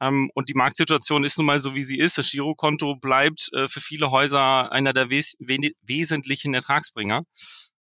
Ähm, 0.00 0.30
und 0.34 0.48
die 0.48 0.54
Marktsituation 0.54 1.24
ist 1.24 1.38
nun 1.38 1.46
mal 1.46 1.60
so, 1.60 1.74
wie 1.74 1.82
sie 1.82 1.98
ist. 1.98 2.18
Das 2.18 2.30
Girokonto 2.30 2.96
bleibt 2.96 3.50
äh, 3.52 3.68
für 3.68 3.80
viele 3.80 4.10
Häuser 4.10 4.70
einer 4.70 4.92
der 4.92 5.10
wes 5.10 5.36
wesentlichen 5.38 6.54
Ertragsbringer. 6.54 7.22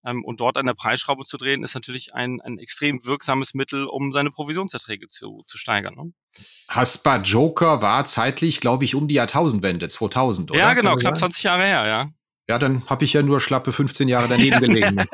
Ähm, 0.06 0.24
und 0.24 0.40
dort 0.40 0.58
an 0.58 0.66
der 0.66 0.74
Preisschraube 0.74 1.24
zu 1.24 1.38
drehen, 1.38 1.64
ist 1.64 1.76
natürlich 1.76 2.14
ein, 2.14 2.40
ein 2.42 2.58
extrem 2.58 3.04
wirksames 3.06 3.54
Mittel, 3.54 3.86
um 3.86 4.12
seine 4.12 4.32
Provisionserträge 4.32 5.08
zu, 5.08 5.44
zu 5.46 5.58
steigern. 5.58 5.96
Ne? 5.96 6.14
Haspa 6.70 7.18
Joker 7.18 7.82
war 7.82 8.06
zeitlich, 8.06 8.62
glaube 8.62 8.86
ich, 8.86 8.96
um 8.96 9.08
die 9.08 9.16
Jahrtausendwende, 9.16 9.90
2000, 9.90 10.52
oder? 10.52 10.60
Ja, 10.60 10.74
genau, 10.74 10.96
knapp 10.96 11.18
20 11.18 11.44
Jahre 11.44 11.66
her, 11.66 11.88
ja. 11.88 12.10
Ja, 12.50 12.58
dann 12.58 12.84
habe 12.88 13.06
ich 13.06 13.14
ja 13.14 13.22
nur 13.22 13.40
schlappe 13.40 13.72
15 13.72 14.10
Jahre 14.10 14.28
daneben 14.28 14.60
gelegen. 14.60 14.98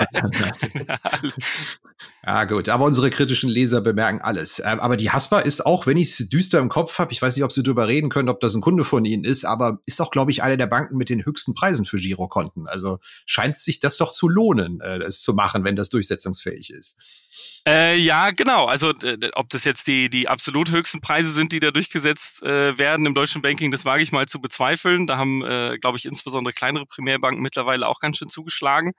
ja, 2.25 2.46
gut. 2.46 2.70
Aber 2.70 2.86
unsere 2.86 3.10
kritischen 3.10 3.50
Leser 3.50 3.82
bemerken 3.82 4.22
alles. 4.22 4.62
Ähm, 4.63 4.80
aber 4.80 4.96
die 4.96 5.10
Haspa 5.12 5.39
ist 5.39 5.65
auch, 5.65 5.86
wenn 5.86 5.98
ich 5.98 6.18
es 6.18 6.30
düster 6.30 6.60
im 6.60 6.70
Kopf 6.70 6.98
habe, 6.98 7.12
ich 7.12 7.22
weiß 7.22 7.36
nicht, 7.36 7.44
ob 7.44 7.51
Sie 7.51 7.62
darüber 7.62 7.89
reden 7.89 8.08
können, 8.08 8.30
ob 8.30 8.39
das 8.39 8.56
ein 8.56 8.62
Kunde 8.62 8.86
von 8.86 9.04
Ihnen 9.04 9.25
ist, 9.25 9.44
aber 9.44 9.80
ist 9.86 10.00
auch, 10.00 10.12
glaube 10.12 10.32
ich, 10.32 10.44
eine 10.44 10.56
der 10.56 10.68
Banken 10.68 10.96
mit 10.96 11.10
den 11.10 11.25
höchsten 11.25 11.54
Preisen 11.56 11.84
für 11.84 11.98
Girokonten. 11.98 12.68
Also 12.68 13.00
scheint 13.25 13.58
sich 13.58 13.82
das 13.82 13.98
doch 13.98 14.13
zu 14.13 14.30
lohnen, 14.30 14.80
äh, 14.80 15.00
das 15.00 15.20
zu 15.20 15.34
machen, 15.34 15.65
wenn 15.65 15.75
das 15.75 15.89
durchsetzungsfähig 15.89 16.72
ist. 16.72 17.25
Äh, 17.67 17.98
ja, 17.98 18.29
genau. 18.29 18.65
Also 18.65 18.93
ob 19.34 19.50
das 19.50 19.63
jetzt 19.63 19.88
die, 19.88 20.10
die 20.10 20.27
absolut 20.27 20.69
höchsten 20.69 21.01
Preise 21.01 21.31
sind, 21.31 21.51
die 21.51 21.60
da 21.60 21.72
durchgesetzt 21.72 22.43
äh, 22.43 22.77
werden 22.77 23.07
im 23.07 23.15
deutschen 23.15 23.41
Banking, 23.41 23.72
das 23.72 23.86
wage 23.86 24.03
ich 24.03 24.12
mal 24.12 24.27
zu 24.27 24.39
bezweifeln. 24.39 25.07
Da 25.07 25.17
haben, 25.17 25.43
äh, 25.43 25.77
glaube 25.79 25.98
ich, 25.98 26.05
insbesondere 26.05 26.53
kleinere 26.53 26.86
Primärbanken 26.86 27.41
mittlerweile 27.41 27.88
auch 27.88 28.00
ganz 28.00 28.17
schön 28.17 28.27
zugeschlagen. 28.27 28.91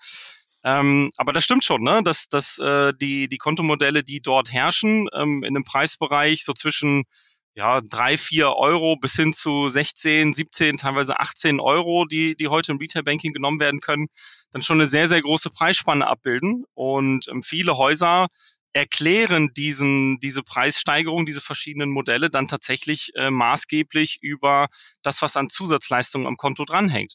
Ähm, 0.64 1.10
aber 1.16 1.32
das 1.32 1.44
stimmt 1.44 1.64
schon, 1.64 1.82
ne? 1.82 2.02
dass, 2.02 2.28
dass 2.28 2.58
äh, 2.58 2.92
die, 3.00 3.28
die 3.28 3.38
Kontomodelle, 3.38 4.02
die 4.02 4.20
dort 4.20 4.52
herrschen, 4.52 5.08
ähm, 5.14 5.44
in 5.44 5.50
einem 5.54 5.64
Preisbereich 5.64 6.44
so 6.44 6.52
zwischen 6.52 7.04
ja, 7.54 7.80
drei, 7.80 8.16
vier 8.18 8.50
Euro 8.56 8.96
bis 8.96 9.14
hin 9.14 9.32
zu 9.32 9.68
16, 9.68 10.32
17, 10.34 10.76
teilweise 10.76 11.20
18 11.20 11.60
Euro, 11.60 12.04
die, 12.04 12.36
die 12.36 12.48
heute 12.48 12.72
im 12.72 12.78
Retail 12.78 13.02
Banking 13.02 13.32
genommen 13.32 13.60
werden 13.60 13.80
können, 13.80 14.08
dann 14.50 14.60
schon 14.62 14.78
eine 14.78 14.86
sehr, 14.88 15.08
sehr 15.08 15.22
große 15.22 15.50
Preisspanne 15.50 16.06
abbilden. 16.06 16.64
Und 16.74 17.28
ähm, 17.28 17.42
viele 17.42 17.78
Häuser 17.78 18.26
erklären 18.76 19.54
diesen, 19.54 20.18
diese 20.18 20.42
Preissteigerung, 20.42 21.24
diese 21.24 21.40
verschiedenen 21.40 21.90
Modelle 21.90 22.28
dann 22.28 22.46
tatsächlich 22.46 23.10
äh, 23.14 23.30
maßgeblich 23.30 24.18
über 24.20 24.68
das, 25.02 25.22
was 25.22 25.38
an 25.38 25.48
Zusatzleistungen 25.48 26.26
am 26.26 26.36
Konto 26.36 26.66
dranhängt. 26.66 27.14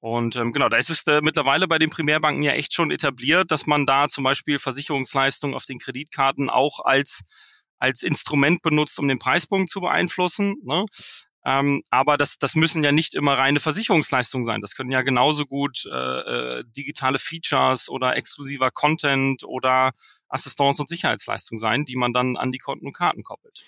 Und 0.00 0.36
ähm, 0.36 0.50
genau, 0.50 0.70
da 0.70 0.78
ist 0.78 0.88
es 0.88 1.06
äh, 1.06 1.20
mittlerweile 1.22 1.68
bei 1.68 1.78
den 1.78 1.90
Primärbanken 1.90 2.42
ja 2.42 2.52
echt 2.52 2.72
schon 2.72 2.90
etabliert, 2.90 3.50
dass 3.50 3.66
man 3.66 3.84
da 3.84 4.08
zum 4.08 4.24
Beispiel 4.24 4.58
Versicherungsleistungen 4.58 5.54
auf 5.54 5.66
den 5.66 5.78
Kreditkarten 5.78 6.48
auch 6.48 6.80
als 6.80 7.20
als 7.78 8.02
Instrument 8.02 8.62
benutzt, 8.62 8.98
um 8.98 9.06
den 9.06 9.18
Preispunkt 9.18 9.68
zu 9.68 9.82
beeinflussen. 9.82 10.56
Ne? 10.64 10.86
Ähm, 11.46 11.82
aber 11.90 12.16
das, 12.16 12.38
das 12.38 12.54
müssen 12.54 12.82
ja 12.82 12.90
nicht 12.90 13.14
immer 13.14 13.36
reine 13.36 13.60
Versicherungsleistungen 13.60 14.44
sein. 14.44 14.62
Das 14.62 14.74
können 14.74 14.90
ja 14.90 15.02
genauso 15.02 15.44
gut 15.44 15.84
äh, 15.86 15.90
äh, 16.58 16.62
digitale 16.76 17.18
Features 17.18 17.88
oder 17.88 18.16
exklusiver 18.16 18.70
Content 18.70 19.44
oder 19.44 19.92
Assistance- 20.28 20.80
und 20.80 20.88
Sicherheitsleistungen 20.88 21.58
sein, 21.58 21.84
die 21.84 21.96
man 21.96 22.12
dann 22.12 22.36
an 22.36 22.50
die 22.50 22.58
Konten 22.58 22.86
und 22.86 22.96
Karten 22.96 23.22
koppelt. 23.22 23.62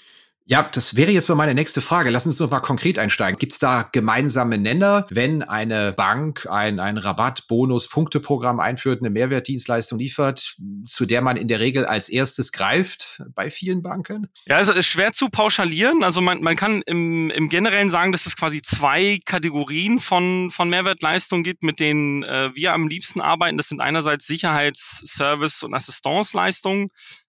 Ja, 0.49 0.63
das 0.63 0.95
wäre 0.95 1.11
jetzt 1.11 1.27
so 1.27 1.35
meine 1.35 1.55
nächste 1.55 1.81
Frage. 1.81 2.11
Lass 2.11 2.25
uns 2.25 2.37
doch 2.37 2.49
mal 2.49 2.61
konkret 2.61 3.01
einsteigen. 3.01 3.37
Gibt 3.37 3.55
es 3.55 3.59
da 3.59 3.83
gemeinsame 3.83 4.59
Nenner, 4.59 5.05
wenn 5.11 5.43
eine 5.43 5.93
Bank 5.93 6.47
ein, 6.49 6.79
ein 6.79 6.99
Rabatt, 6.99 7.49
Bonus, 7.49 7.89
Punkteprogramm 7.89 8.61
einführt, 8.61 9.01
eine 9.01 9.11
Mehrwertdienstleistung 9.11 9.99
liefert, 9.99 10.57
zu 10.87 11.05
der 11.05 11.21
man 11.21 11.37
in 11.37 11.49
der 11.49 11.59
Regel 11.59 11.85
als 11.85 12.09
erstes 12.09 12.53
greift 12.53 13.23
bei 13.35 13.51
vielen 13.51 13.83
Banken? 13.83 14.29
Ja, 14.47 14.61
es 14.61 14.69
ist 14.69 14.87
schwer 14.87 15.13
zu 15.13 15.31
pauschalieren. 15.31 16.05
Also 16.05 16.21
man, 16.21 16.41
man 16.41 16.55
kann 16.55 16.81
im, 16.87 17.29
im 17.31 17.49
Generellen 17.49 17.91
sagen, 17.91 18.13
dass 18.13 18.27
es 18.27 18.37
quasi 18.37 18.63
zwei 18.63 19.19
Kategorien 19.27 19.99
von, 19.99 20.53
von 20.53 20.69
Mehrwertleistungen 20.69 21.43
gibt, 21.43 21.65
mit 21.65 21.81
denen 21.81 22.23
äh, 22.23 22.55
wir 22.55 22.73
am 22.73 22.87
liebsten 22.87 23.21
arbeiten. 23.21 23.57
Das 23.57 23.69
sind 23.69 23.81
einerseits 23.81 24.29
Sicherheits-, 24.29 25.03
Service- 25.05 25.65
und 25.65 25.75
Assistance-Leistungen 25.75 26.87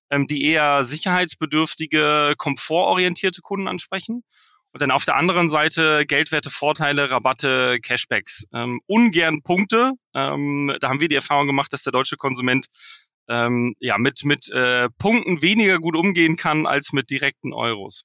ähm, 0.09 0.27
die 0.27 0.45
eher 0.45 0.83
sicherheitsbedürftige, 0.83 2.35
komfortorientierte 2.37 3.41
Kunden 3.41 3.67
ansprechen. 3.67 4.23
Und 4.73 4.81
dann 4.81 4.91
auf 4.91 5.05
der 5.05 5.15
anderen 5.15 5.47
Seite 5.47 6.05
geldwerte 6.05 6.49
Vorteile, 6.49 7.09
Rabatte, 7.09 7.79
Cashbacks. 7.81 8.45
Ähm, 8.53 8.79
ungern 8.85 9.41
Punkte. 9.41 9.93
Ähm, 10.13 10.75
da 10.79 10.89
haben 10.89 11.01
wir 11.01 11.07
die 11.07 11.15
Erfahrung 11.15 11.47
gemacht, 11.47 11.73
dass 11.73 11.83
der 11.83 11.93
deutsche 11.93 12.17
Konsument 12.17 12.65
ähm, 13.29 13.75
ja 13.79 13.97
mit, 13.97 14.23
mit 14.23 14.49
äh, 14.49 14.89
Punkten 14.97 15.41
weniger 15.41 15.79
gut 15.79 15.95
umgehen 15.95 16.37
kann 16.37 16.65
als 16.65 16.93
mit 16.93 17.09
direkten 17.09 17.53
Euros. 17.53 18.03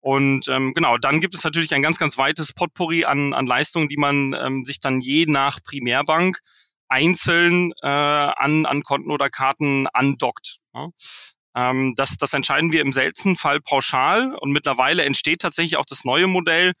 Und 0.00 0.48
ähm, 0.48 0.74
genau, 0.74 0.98
dann 0.98 1.20
gibt 1.20 1.34
es 1.34 1.44
natürlich 1.44 1.74
ein 1.74 1.80
ganz, 1.82 1.98
ganz 1.98 2.18
weites 2.18 2.52
Potpourri 2.52 3.06
an, 3.06 3.32
an 3.32 3.46
Leistungen, 3.46 3.88
die 3.88 3.96
man 3.96 4.34
ähm, 4.34 4.64
sich 4.64 4.78
dann 4.78 5.00
je 5.00 5.24
nach 5.26 5.60
Primärbank 5.62 6.38
einzeln 6.88 7.72
äh, 7.82 7.88
an, 7.88 8.66
an 8.66 8.82
Konten 8.82 9.10
oder 9.10 9.30
Karten 9.30 9.86
andockt. 9.94 10.58
Ja. 10.74 10.88
Ähm, 11.54 11.94
das, 11.96 12.16
das 12.16 12.32
entscheiden 12.32 12.72
wir 12.72 12.80
im 12.80 12.92
seltensten 12.92 13.36
Fall 13.36 13.60
pauschal 13.60 14.34
und 14.36 14.52
mittlerweile 14.52 15.04
entsteht 15.04 15.40
tatsächlich 15.40 15.76
auch 15.76 15.84
das 15.84 16.04
neue 16.04 16.26
Modell. 16.26 16.72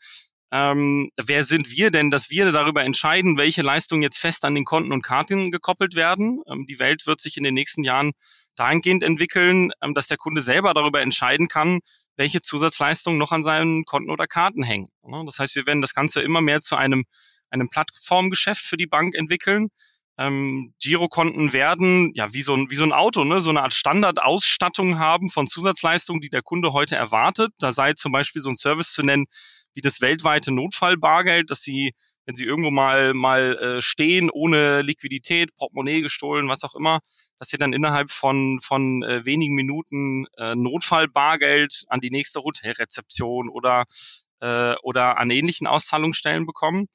Ähm, 0.50 1.10
wer 1.16 1.42
sind 1.42 1.70
wir 1.70 1.90
denn, 1.90 2.10
dass 2.10 2.30
wir 2.30 2.50
darüber 2.52 2.84
entscheiden, 2.84 3.36
welche 3.36 3.62
Leistungen 3.62 4.02
jetzt 4.02 4.18
fest 4.18 4.44
an 4.44 4.54
den 4.54 4.64
Konten 4.64 4.92
und 4.92 5.02
Karten 5.02 5.50
gekoppelt 5.50 5.96
werden? 5.96 6.42
Ähm, 6.48 6.66
die 6.68 6.78
Welt 6.78 7.06
wird 7.06 7.20
sich 7.20 7.36
in 7.36 7.42
den 7.42 7.54
nächsten 7.54 7.82
Jahren 7.82 8.12
dahingehend 8.54 9.02
entwickeln, 9.02 9.72
ähm, 9.82 9.94
dass 9.94 10.06
der 10.06 10.16
Kunde 10.16 10.40
selber 10.40 10.74
darüber 10.74 11.00
entscheiden 11.00 11.48
kann, 11.48 11.80
welche 12.16 12.40
Zusatzleistungen 12.40 13.18
noch 13.18 13.32
an 13.32 13.42
seinen 13.42 13.84
Konten 13.84 14.10
oder 14.10 14.26
Karten 14.26 14.62
hängen. 14.62 14.90
Das 15.26 15.38
heißt, 15.38 15.56
wir 15.56 15.66
werden 15.66 15.82
das 15.82 15.94
Ganze 15.94 16.20
immer 16.20 16.40
mehr 16.40 16.60
zu 16.60 16.76
einem, 16.76 17.04
einem 17.50 17.68
Plattformgeschäft 17.68 18.64
für 18.64 18.76
die 18.76 18.86
Bank 18.86 19.14
entwickeln, 19.14 19.70
ähm, 20.16 20.74
Girokonten 20.80 21.52
werden 21.52 22.12
ja 22.14 22.32
wie 22.32 22.42
so 22.42 22.54
ein, 22.54 22.70
wie 22.70 22.76
so 22.76 22.84
ein 22.84 22.92
Auto, 22.92 23.24
ne, 23.24 23.40
so 23.40 23.50
eine 23.50 23.62
Art 23.62 23.72
Standardausstattung 23.72 24.98
haben 24.98 25.28
von 25.28 25.46
Zusatzleistungen, 25.46 26.20
die 26.20 26.30
der 26.30 26.42
Kunde 26.42 26.72
heute 26.72 26.96
erwartet. 26.96 27.52
Da 27.58 27.72
sei 27.72 27.94
zum 27.94 28.12
Beispiel 28.12 28.40
so 28.40 28.50
ein 28.50 28.56
Service 28.56 28.92
zu 28.92 29.02
nennen 29.02 29.26
wie 29.74 29.80
das 29.80 30.00
weltweite 30.00 30.52
Notfallbargeld, 30.52 31.50
dass 31.50 31.62
Sie, 31.62 31.94
wenn 32.26 32.36
Sie 32.36 32.44
irgendwo 32.44 32.70
mal 32.70 33.12
mal 33.12 33.58
äh, 33.58 33.82
stehen 33.82 34.30
ohne 34.30 34.82
Liquidität, 34.82 35.54
Portemonnaie 35.56 36.00
gestohlen, 36.00 36.48
was 36.48 36.62
auch 36.62 36.76
immer, 36.76 37.00
dass 37.40 37.48
Sie 37.48 37.58
dann 37.58 37.72
innerhalb 37.72 38.12
von 38.12 38.60
von 38.60 39.02
äh, 39.02 39.26
wenigen 39.26 39.56
Minuten 39.56 40.26
äh, 40.38 40.54
Notfallbargeld 40.54 41.84
an 41.88 42.00
die 42.00 42.10
nächste 42.10 42.42
Hotelrezeption 42.42 43.48
oder 43.48 43.84
äh, 44.40 44.76
oder 44.82 45.18
an 45.18 45.30
ähnlichen 45.30 45.66
Auszahlungsstellen 45.66 46.46
bekommen. 46.46 46.86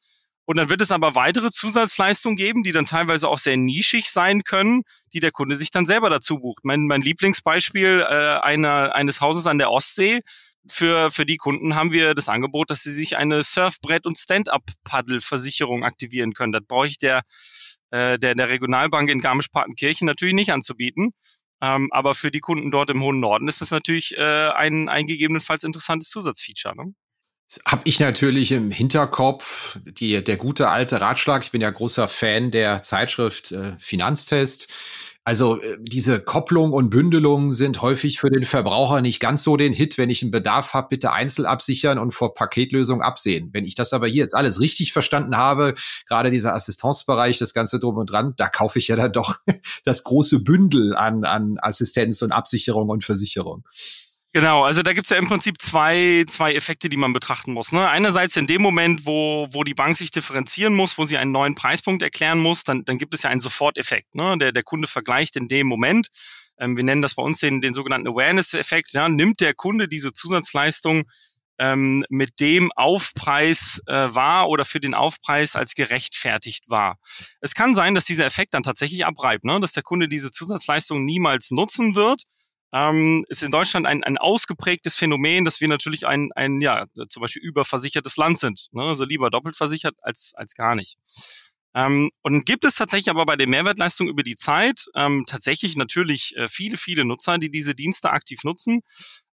Und 0.49 0.57
dann 0.57 0.69
wird 0.69 0.81
es 0.81 0.89
aber 0.89 1.13
weitere 1.13 1.51
Zusatzleistungen 1.51 2.35
geben, 2.35 2.63
die 2.63 2.71
dann 2.71 2.87
teilweise 2.87 3.27
auch 3.27 3.37
sehr 3.37 3.55
nischig 3.55 4.09
sein 4.09 4.41
können, 4.41 4.81
die 5.13 5.19
der 5.19 5.29
Kunde 5.29 5.55
sich 5.55 5.69
dann 5.69 5.85
selber 5.85 6.09
dazu 6.09 6.39
bucht. 6.39 6.65
Mein, 6.65 6.87
mein 6.87 7.03
Lieblingsbeispiel 7.03 7.99
äh, 7.99 8.39
einer, 8.39 8.95
eines 8.95 9.21
Hauses 9.21 9.45
an 9.45 9.59
der 9.59 9.69
Ostsee. 9.69 10.21
Für, 10.67 11.11
für 11.11 11.27
die 11.27 11.37
Kunden 11.37 11.75
haben 11.75 11.91
wir 11.91 12.15
das 12.15 12.29
Angebot, 12.29 12.71
dass 12.71 12.81
sie 12.81 12.91
sich 12.91 13.15
eine 13.15 13.43
Surfbrett- 13.43 14.07
und 14.07 14.17
Stand-up-Paddle-Versicherung 14.17 15.83
aktiviere 15.83 16.31
können. 16.31 16.53
Das 16.53 16.63
brauche 16.67 16.87
ich 16.87 16.97
der, 16.97 17.21
äh, 17.91 18.17
der, 18.17 18.33
der 18.33 18.49
Regionalbank 18.49 19.07
in 19.11 19.21
Garmisch-Partenkirchen 19.21 20.07
natürlich 20.07 20.33
nicht 20.33 20.51
anzubieten. 20.51 21.11
Ähm, 21.61 21.89
aber 21.91 22.15
für 22.15 22.31
die 22.31 22.39
Kunden 22.39 22.71
dort 22.71 22.89
im 22.89 23.03
hohen 23.03 23.19
Norden 23.19 23.47
ist 23.47 23.61
das 23.61 23.69
natürlich 23.69 24.17
äh, 24.17 24.49
ein, 24.49 24.89
ein 24.89 25.05
gegebenenfalls 25.05 25.63
interessantes 25.63 26.09
Zusatzfeature. 26.09 26.75
Ne? 26.75 26.95
Habe 27.65 27.81
ich 27.85 27.99
natürlich 27.99 28.51
im 28.51 28.71
Hinterkopf 28.71 29.79
die, 29.83 30.23
der 30.23 30.37
gute 30.37 30.69
alte 30.69 31.01
Ratschlag. 31.01 31.43
Ich 31.43 31.51
bin 31.51 31.61
ja 31.61 31.69
großer 31.69 32.07
Fan 32.07 32.51
der 32.51 32.81
Zeitschrift 32.81 33.51
äh, 33.51 33.73
Finanztest. 33.79 34.67
Also 35.23 35.61
äh, 35.61 35.77
diese 35.79 36.21
Kopplung 36.21 36.71
und 36.71 36.89
Bündelung 36.89 37.51
sind 37.51 37.81
häufig 37.81 38.19
für 38.19 38.29
den 38.29 38.43
Verbraucher 38.43 39.01
nicht 39.01 39.19
ganz 39.19 39.43
so 39.43 39.57
den 39.57 39.73
Hit. 39.73 39.97
Wenn 39.97 40.09
ich 40.09 40.21
einen 40.21 40.31
Bedarf 40.31 40.73
habe, 40.73 40.87
bitte 40.89 41.11
einzeln 41.11 41.45
absichern 41.45 41.97
und 41.97 42.13
vor 42.13 42.33
Paketlösung 42.33 43.01
absehen. 43.01 43.49
Wenn 43.51 43.65
ich 43.65 43.75
das 43.75 43.93
aber 43.93 44.07
hier 44.07 44.23
jetzt 44.23 44.35
alles 44.35 44.59
richtig 44.59 44.93
verstanden 44.93 45.37
habe, 45.37 45.73
gerade 46.07 46.31
dieser 46.31 46.53
Assistenzbereich, 46.53 47.37
das 47.37 47.53
Ganze 47.53 47.79
drum 47.79 47.97
und 47.97 48.11
dran, 48.11 48.33
da 48.37 48.47
kaufe 48.47 48.79
ich 48.79 48.87
ja 48.87 48.95
dann 48.95 49.11
doch 49.11 49.35
das 49.85 50.03
große 50.03 50.43
Bündel 50.43 50.95
an, 50.95 51.23
an 51.25 51.57
Assistenz 51.61 52.21
und 52.21 52.31
Absicherung 52.31 52.89
und 52.89 53.03
Versicherung. 53.03 53.65
Genau, 54.31 54.63
also 54.63 54.83
da 54.83 54.93
gibt's 54.93 55.09
ja 55.09 55.17
im 55.17 55.27
Prinzip 55.27 55.59
zwei, 55.59 56.23
zwei 56.27 56.53
Effekte, 56.53 56.87
die 56.87 56.97
man 56.97 57.13
betrachten 57.13 57.51
muss. 57.51 57.71
Ne? 57.71 57.89
Einerseits 57.89 58.35
in 58.35 58.45
dem 58.45 58.61
Moment, 58.61 59.07
wo, 59.07 59.47
wo 59.51 59.63
die 59.63 59.73
Bank 59.73 59.97
sich 59.97 60.11
differenzieren 60.11 60.75
muss, 60.75 60.99
wo 60.99 61.03
sie 61.03 61.17
einen 61.17 61.31
neuen 61.31 61.55
Preispunkt 61.55 62.03
erklären 62.03 62.37
muss, 62.37 62.63
dann, 62.63 62.85
dann 62.85 62.99
gibt 62.99 63.15
es 63.15 63.23
ja 63.23 63.31
einen 63.31 63.39
Soforteffekt. 63.39 64.13
Ne? 64.13 64.37
Der, 64.37 64.51
der 64.51 64.61
Kunde 64.61 64.87
vergleicht 64.87 65.35
in 65.35 65.47
dem 65.47 65.65
Moment, 65.65 66.09
ähm, 66.59 66.77
wir 66.77 66.83
nennen 66.83 67.01
das 67.01 67.15
bei 67.15 67.23
uns 67.23 67.39
den, 67.39 67.59
den 67.59 67.73
sogenannten 67.73 68.07
Awareness-Effekt, 68.07 68.93
ja? 68.93 69.09
nimmt 69.09 69.39
der 69.39 69.55
Kunde 69.55 69.87
diese 69.87 70.13
Zusatzleistung 70.13 71.05
ähm, 71.57 72.05
mit 72.09 72.39
dem 72.39 72.71
Aufpreis 72.73 73.81
äh, 73.87 73.93
war 74.13 74.47
oder 74.49 74.63
für 74.63 74.79
den 74.79 74.93
Aufpreis 74.93 75.55
als 75.55 75.73
gerechtfertigt 75.73 76.69
war. 76.69 76.97
Es 77.41 77.55
kann 77.55 77.73
sein, 77.73 77.95
dass 77.95 78.05
dieser 78.05 78.25
Effekt 78.25 78.53
dann 78.53 78.63
tatsächlich 78.63 79.07
abreibt, 79.07 79.43
ne? 79.43 79.59
dass 79.59 79.73
der 79.73 79.83
Kunde 79.83 80.07
diese 80.07 80.29
Zusatzleistung 80.29 81.03
niemals 81.03 81.49
nutzen 81.49 81.95
wird, 81.95 82.21
ähm, 82.71 83.25
ist 83.29 83.43
in 83.43 83.51
Deutschland 83.51 83.85
ein, 83.85 84.03
ein 84.03 84.17
ausgeprägtes 84.17 84.95
Phänomen, 84.95 85.45
dass 85.45 85.61
wir 85.61 85.67
natürlich 85.67 86.07
ein, 86.07 86.31
ein 86.35 86.61
ja, 86.61 86.85
zum 87.07 87.21
Beispiel 87.21 87.41
überversichertes 87.41 88.17
Land 88.17 88.39
sind. 88.39 88.67
Ne? 88.71 88.83
Also 88.83 89.05
lieber 89.05 89.29
doppelt 89.29 89.55
versichert 89.55 89.95
als, 90.01 90.33
als 90.35 90.53
gar 90.53 90.75
nicht. 90.75 90.97
Ähm, 91.75 92.09
und 92.23 92.45
gibt 92.45 92.65
es 92.65 92.75
tatsächlich 92.75 93.09
aber 93.09 93.25
bei 93.25 93.35
der 93.35 93.47
Mehrwertleistung 93.47 94.07
über 94.07 94.23
die 94.23 94.35
Zeit 94.35 94.85
ähm, 94.95 95.25
tatsächlich 95.27 95.75
natürlich 95.75 96.35
äh, 96.35 96.47
viele, 96.47 96.77
viele 96.77 97.05
Nutzer, 97.05 97.37
die 97.37 97.51
diese 97.51 97.75
Dienste 97.75 98.09
aktiv 98.11 98.43
nutzen. 98.43 98.81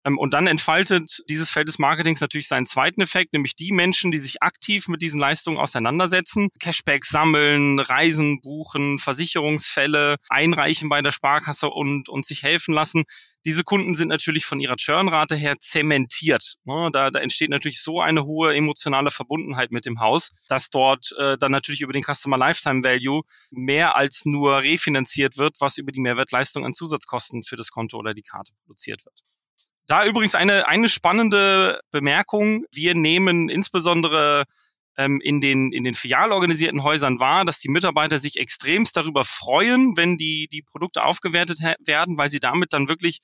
Ähm, 0.07 0.19
und 0.19 0.33
dann 0.33 0.47
entfaltet 0.47 1.23
dieses 1.29 1.51
Feld 1.51 1.69
des 1.69 1.79
Marketings 1.79 2.21
natürlich 2.21 2.49
seinen 2.49 2.67
zweiten 2.67 3.01
Effekt, 3.01 3.33
nämlich 3.33 3.57
die 3.57 3.73
Menschen, 3.73 4.11
die 4.11 4.19
sich 4.19 4.43
aktiv 4.43 4.89
mit 4.89 5.03
diesen 5.03 5.19
Leistungen 5.19 5.59
auseinandersetzen, 5.59 6.49
Cashback 6.61 7.05
sammeln, 7.05 7.81
Reisen 7.81 8.41
buchen, 8.41 8.99
Versicherungsfälle 8.99 10.17
einreichen 10.29 10.89
bei 10.89 11.03
der 11.03 11.11
Sparkasse 11.11 11.69
und, 11.69 12.09
und 12.09 12.25
sich 12.25 12.43
helfen 12.43 12.73
lassen. 12.73 13.05
Diese 13.45 13.63
Kunden 13.63 13.95
sind 13.95 14.09
natürlich 14.09 14.45
von 14.45 14.61
ihrer 14.61 14.77
Churnrate 14.77 15.37
her 15.37 15.57
zementiert. 15.59 16.57
Ne? 16.65 16.91
Da, 16.93 17.11
da 17.11 17.21
entsteht 17.21 17.51
natürlich 17.51 17.81
so 17.81 18.01
eine 18.01 18.25
hohe 18.25 18.55
emotionale 18.55 19.11
Verbundenheit 19.11 19.71
mit 19.71 19.87
dem 19.87 20.01
Haus, 20.01 20.31
dass 20.49 20.71
dort 20.71 21.13
äh, 21.19 21.37
dann 21.39 21.53
natürlich 21.53 21.81
über 21.81 21.93
den 21.93 22.03
Customer 22.03 22.39
Lifetime 22.39 22.83
Value 22.83 23.23
mehr 23.53 23.97
als 23.97 24.25
nur 24.25 24.63
refinanziert 24.63 25.37
wird, 25.37 25.57
was 25.61 25.79
über 25.79 25.93
die 25.93 26.01
Mehrwertleistung 26.01 26.65
an 26.65 26.73
Zusatzkosten 26.73 27.43
für 27.43 27.57
das 27.57 27.71
Konto 27.71 27.99
oder 27.99 28.15
die 28.15 28.23
Karte 28.23 28.53
produziert 28.65 29.05
wird. 29.05 29.21
Da 29.87 30.05
übrigens 30.05 30.35
eine, 30.35 30.67
eine 30.67 30.89
spannende 30.89 31.81
Bemerkung. 31.91 32.65
Wir 32.73 32.95
nehmen 32.95 33.49
insbesondere 33.49 34.45
ähm, 34.97 35.21
in 35.23 35.41
den, 35.41 35.73
in 35.73 35.85
den 35.85 35.95
filial 35.95 36.33
organisierten 36.33 36.83
Häusern 36.83 37.21
wahr, 37.21 37.45
dass 37.45 37.61
die 37.61 37.69
Mitarbeiter 37.69 38.19
sich 38.19 38.39
extremst 38.39 38.97
darüber 38.97 39.25
freuen, 39.25 39.97
wenn 39.97 40.17
die, 40.17 40.49
die 40.51 40.63
Produkte 40.63 41.05
aufgewertet 41.05 41.61
werden, 41.87 42.19
weil 42.19 42.29
sie 42.29 42.41
damit 42.41 42.73
dann 42.73 42.89
wirklich 42.89 43.21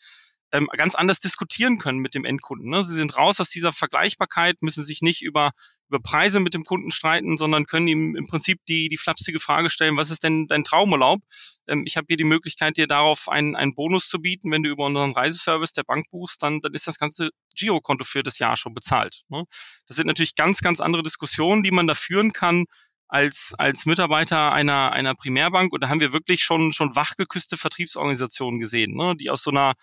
ähm, 0.53 0.69
ganz 0.77 0.95
anders 0.95 1.19
diskutieren 1.19 1.79
können 1.79 1.99
mit 1.99 2.15
dem 2.15 2.25
Endkunden. 2.25 2.69
Ne? 2.69 2.83
Sie 2.83 2.95
sind 2.95 3.17
raus 3.17 3.41
aus 3.41 3.49
dieser 3.49 3.73
Vergleichbarkeit, 3.73 4.61
müssen 4.61 4.85
sich 4.85 5.01
nicht 5.01 5.23
über, 5.23 5.53
über 5.89 5.99
Preise 5.99 6.41
mit 6.41 6.53
dem 6.53 6.65
Kunden 6.65 6.91
streiten, 6.91 7.39
sondern 7.39 7.65
können 7.65 7.89
ihm 7.89 8.15
im 8.17 8.27
Prinzip 8.27 8.61
die, 8.69 8.91
die 8.91 8.99
flapsige 8.99 9.41
Frage 9.41 9.71
stellen, 9.71 9.97
was 9.97 10.11
ist 10.11 10.23
denn 10.23 10.47
dein 10.47 10.63
Traumurlaub? 10.63 11.23
Ähm, 11.67 11.85
ich 11.87 11.97
habe 11.97 12.07
hier 12.09 12.19
die 12.19 12.25
Möglichkeit, 12.25 12.77
dir 12.77 12.87
darauf 12.87 13.29
einen, 13.31 13.57
einen 13.57 13.75
Bonus 13.75 14.09
zu 14.09 14.21
bieten. 14.21 14.51
Wenn 14.51 14.63
du 14.63 14.71
über 14.71 14.85
unseren 14.85 15.13
Reiseservice 15.13 15.73
der 15.73 15.85
Bank 15.85 16.11
buchst, 16.11 16.43
dann, 16.43 16.61
dann 16.61 16.75
ist 16.75 16.87
das 16.87 16.99
ganze 16.99 17.31
Girokonto 17.57 18.05
für 18.05 18.23
das 18.23 18.39
Jahr 18.39 18.57
schon 18.57 18.75
bezahlt. 18.75 19.23
Ne? 19.29 19.45
Das 19.87 19.97
sind 19.97 20.07
natürlich 20.07 20.35
ganz, 20.35 20.61
ganz 20.61 20.81
andere 20.81 21.03
Diskussionen, 21.03 21.63
die 21.63 21.71
man 21.71 21.87
da 21.87 21.95
führen 21.95 22.33
kann, 22.33 22.67
als, 23.09 23.53
als 23.59 23.85
Mitarbeiter 23.87 24.53
einer, 24.53 24.93
einer 24.93 25.15
Primärbank. 25.15 25.73
Und 25.73 25.83
da 25.83 25.89
haben 25.89 26.01
wir 26.01 26.13
wirklich 26.13 26.43
schon, 26.43 26.73
schon 26.73 26.95
wachgeküsste 26.95 27.57
Vertriebsorganisationen 27.57 28.59
gesehen, 28.59 28.95
ne, 28.97 29.15
die 29.17 29.31
aus 29.31 29.43
so 29.43 29.51
einer 29.51 29.75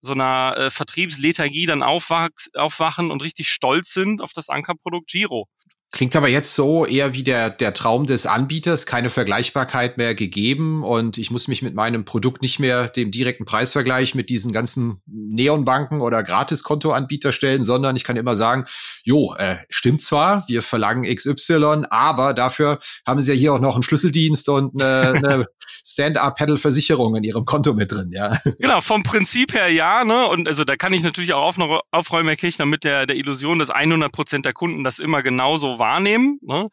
so 0.00 0.12
einer 0.12 0.56
äh, 0.56 0.70
Vertriebslethargie 0.70 1.66
dann 1.66 1.82
aufwach, 1.82 2.30
aufwachen 2.54 3.10
und 3.10 3.22
richtig 3.22 3.50
stolz 3.50 3.92
sind 3.92 4.22
auf 4.22 4.32
das 4.32 4.48
Ankerprodukt 4.48 5.08
Giro. 5.08 5.48
Klingt 5.90 6.14
aber 6.16 6.28
jetzt 6.28 6.54
so 6.54 6.84
eher 6.84 7.14
wie 7.14 7.22
der, 7.22 7.48
der 7.48 7.72
Traum 7.72 8.04
des 8.04 8.26
Anbieters, 8.26 8.84
keine 8.84 9.08
Vergleichbarkeit 9.08 9.96
mehr 9.96 10.14
gegeben 10.14 10.84
und 10.84 11.16
ich 11.16 11.30
muss 11.30 11.48
mich 11.48 11.62
mit 11.62 11.74
meinem 11.74 12.04
Produkt 12.04 12.42
nicht 12.42 12.58
mehr 12.58 12.88
dem 12.88 13.10
direkten 13.10 13.46
Preisvergleich 13.46 14.14
mit 14.14 14.28
diesen 14.28 14.52
ganzen 14.52 15.00
Neonbanken 15.06 16.02
oder 16.02 16.22
Gratiskontoanbieter 16.22 17.32
stellen, 17.32 17.62
sondern 17.62 17.96
ich 17.96 18.04
kann 18.04 18.18
immer 18.18 18.36
sagen, 18.36 18.66
jo, 19.02 19.34
äh, 19.38 19.56
stimmt 19.70 20.02
zwar, 20.02 20.44
wir 20.46 20.60
verlangen 20.60 21.04
XY, 21.04 21.86
aber 21.88 22.34
dafür 22.34 22.80
haben 23.06 23.22
sie 23.22 23.32
ja 23.32 23.38
hier 23.38 23.54
auch 23.54 23.60
noch 23.60 23.74
einen 23.74 23.82
Schlüsseldienst 23.82 24.50
und 24.50 24.78
eine, 24.82 25.12
eine 25.14 25.46
Stand-up-Pedal-Versicherung 25.86 27.16
in 27.16 27.24
ihrem 27.24 27.46
Konto 27.46 27.72
mit 27.72 27.90
drin, 27.90 28.10
ja. 28.12 28.36
Genau, 28.58 28.82
vom 28.82 29.04
Prinzip 29.04 29.54
her 29.54 29.72
ja, 29.72 30.04
ne? 30.04 30.26
Und 30.26 30.48
also 30.48 30.64
da 30.64 30.76
kann 30.76 30.92
ich 30.92 31.02
natürlich 31.02 31.32
auch 31.32 31.56
aufräumen, 31.92 32.28
Herr 32.28 32.36
Kirchner, 32.36 32.66
mit 32.66 32.84
der, 32.84 33.06
der 33.06 33.16
Illusion, 33.16 33.58
dass 33.58 33.70
100 33.70 34.12
Prozent 34.12 34.44
der 34.44 34.52
Kunden 34.52 34.84
das 34.84 34.98
immer 34.98 35.22
genauso 35.22 35.77
wahrnehmen. 35.78 36.38
Ne? 36.42 36.68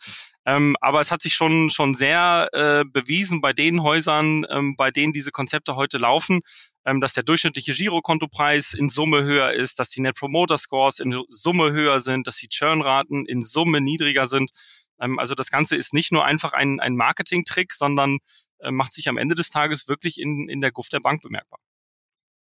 Ähm, 0.45 0.75
aber 0.79 0.99
es 0.99 1.11
hat 1.11 1.21
sich 1.21 1.33
schon 1.33 1.69
schon 1.69 1.93
sehr 1.93 2.49
äh, 2.53 2.83
bewiesen 2.85 3.41
bei 3.41 3.53
den 3.53 3.81
Häusern, 3.81 4.45
ähm, 4.49 4.75
bei 4.75 4.91
denen 4.91 5.11
diese 5.11 5.31
Konzepte 5.31 5.75
heute 5.75 5.97
laufen, 5.97 6.41
ähm, 6.85 7.01
dass 7.01 7.13
der 7.13 7.23
durchschnittliche 7.23 7.73
Girokontopreis 7.73 8.73
in 8.73 8.89
Summe 8.89 9.23
höher 9.23 9.51
ist, 9.53 9.79
dass 9.79 9.89
die 9.89 10.01
Net 10.01 10.15
Promoter 10.15 10.57
Scores 10.57 10.99
in 10.99 11.19
Summe 11.29 11.71
höher 11.71 11.99
sind, 11.99 12.27
dass 12.27 12.37
die 12.37 12.49
Churnraten 12.49 13.25
in 13.25 13.41
Summe 13.41 13.81
niedriger 13.81 14.27
sind. 14.27 14.51
Ähm, 14.99 15.17
also 15.17 15.33
das 15.33 15.49
Ganze 15.49 15.75
ist 15.75 15.93
nicht 15.93 16.11
nur 16.11 16.25
einfach 16.25 16.53
ein, 16.53 16.79
ein 16.79 16.95
Marketing-Trick, 16.95 17.73
sondern 17.73 18.19
äh, 18.59 18.71
macht 18.71 18.93
sich 18.93 19.09
am 19.09 19.17
Ende 19.17 19.35
des 19.35 19.49
Tages 19.49 19.87
wirklich 19.87 20.19
in, 20.19 20.47
in 20.47 20.61
der 20.61 20.71
Guft 20.71 20.93
der 20.93 20.99
Bank 20.99 21.21
bemerkbar. 21.21 21.59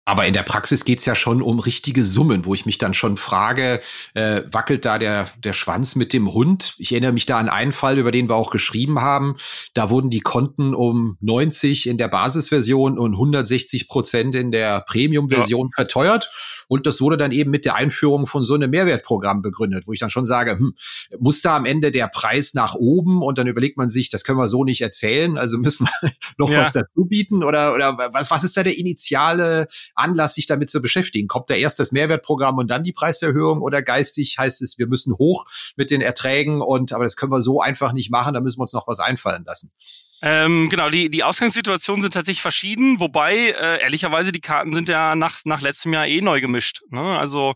Aber 0.08 0.24
in 0.24 0.32
der 0.32 0.42
Praxis 0.42 0.86
geht's 0.86 1.04
ja 1.04 1.14
schon 1.14 1.42
um 1.42 1.58
richtige 1.58 2.02
Summen, 2.02 2.46
wo 2.46 2.54
ich 2.54 2.64
mich 2.64 2.78
dann 2.78 2.94
schon 2.94 3.18
frage, 3.18 3.78
äh, 4.14 4.40
wackelt 4.50 4.86
da 4.86 4.98
der, 4.98 5.28
der 5.44 5.52
Schwanz 5.52 5.96
mit 5.96 6.14
dem 6.14 6.32
Hund? 6.32 6.72
Ich 6.78 6.92
erinnere 6.92 7.12
mich 7.12 7.26
da 7.26 7.38
an 7.38 7.50
einen 7.50 7.72
Fall, 7.72 7.98
über 7.98 8.10
den 8.10 8.26
wir 8.26 8.34
auch 8.34 8.50
geschrieben 8.50 9.02
haben. 9.02 9.36
Da 9.74 9.90
wurden 9.90 10.08
die 10.08 10.20
Konten 10.20 10.74
um 10.74 11.18
90 11.20 11.86
in 11.86 11.98
der 11.98 12.08
Basisversion 12.08 12.98
und 12.98 13.12
160 13.12 13.86
Prozent 13.86 14.34
in 14.34 14.50
der 14.50 14.80
Premium-Version 14.88 15.66
ja. 15.66 15.72
verteuert. 15.76 16.30
Und 16.68 16.86
das 16.86 17.00
wurde 17.00 17.16
dann 17.16 17.32
eben 17.32 17.50
mit 17.50 17.64
der 17.64 17.74
Einführung 17.74 18.26
von 18.26 18.42
so 18.42 18.54
einem 18.54 18.70
Mehrwertprogramm 18.70 19.42
begründet, 19.42 19.86
wo 19.86 19.92
ich 19.92 19.98
dann 19.98 20.10
schon 20.10 20.26
sage, 20.26 20.58
hm, 20.58 20.74
muss 21.18 21.40
da 21.40 21.56
am 21.56 21.64
Ende 21.64 21.90
der 21.90 22.08
Preis 22.08 22.54
nach 22.54 22.74
oben 22.74 23.22
und 23.22 23.38
dann 23.38 23.46
überlegt 23.46 23.76
man 23.76 23.88
sich, 23.88 24.10
das 24.10 24.22
können 24.22 24.38
wir 24.38 24.48
so 24.48 24.64
nicht 24.64 24.82
erzählen, 24.82 25.38
also 25.38 25.58
müssen 25.58 25.86
wir 25.86 26.10
noch 26.38 26.50
ja. 26.50 26.60
was 26.60 26.72
dazu 26.72 27.06
bieten 27.06 27.42
oder, 27.42 27.74
oder 27.74 27.96
was, 28.12 28.30
was 28.30 28.44
ist 28.44 28.56
da 28.56 28.62
der 28.62 28.78
initiale 28.78 29.66
Anlass, 29.94 30.34
sich 30.34 30.46
damit 30.46 30.70
zu 30.70 30.82
beschäftigen? 30.82 31.26
Kommt 31.26 31.50
da 31.50 31.54
erst 31.54 31.80
das 31.80 31.92
Mehrwertprogramm 31.92 32.58
und 32.58 32.68
dann 32.68 32.84
die 32.84 32.92
Preiserhöhung 32.92 33.62
oder 33.62 33.82
geistig 33.82 34.38
heißt 34.38 34.62
es, 34.62 34.78
wir 34.78 34.86
müssen 34.86 35.16
hoch 35.16 35.46
mit 35.76 35.90
den 35.90 36.00
Erträgen 36.00 36.60
und 36.60 36.92
aber 36.92 37.04
das 37.04 37.16
können 37.16 37.32
wir 37.32 37.40
so 37.40 37.60
einfach 37.60 37.92
nicht 37.92 38.10
machen, 38.10 38.34
da 38.34 38.40
müssen 38.40 38.58
wir 38.58 38.62
uns 38.62 38.72
noch 38.72 38.86
was 38.86 39.00
einfallen 39.00 39.44
lassen. 39.44 39.72
Ähm, 40.20 40.68
genau, 40.68 40.90
die, 40.90 41.10
die 41.10 41.22
Ausgangssituationen 41.22 42.02
sind 42.02 42.14
tatsächlich 42.14 42.42
verschieden, 42.42 42.98
wobei 42.98 43.34
äh, 43.36 43.80
ehrlicherweise 43.82 44.32
die 44.32 44.40
Karten 44.40 44.72
sind 44.72 44.88
ja 44.88 45.14
nach, 45.14 45.40
nach 45.44 45.60
letztem 45.60 45.92
Jahr 45.92 46.06
eh 46.06 46.20
neu 46.20 46.40
gemischt. 46.40 46.82
Ne? 46.90 47.00
Also 47.00 47.54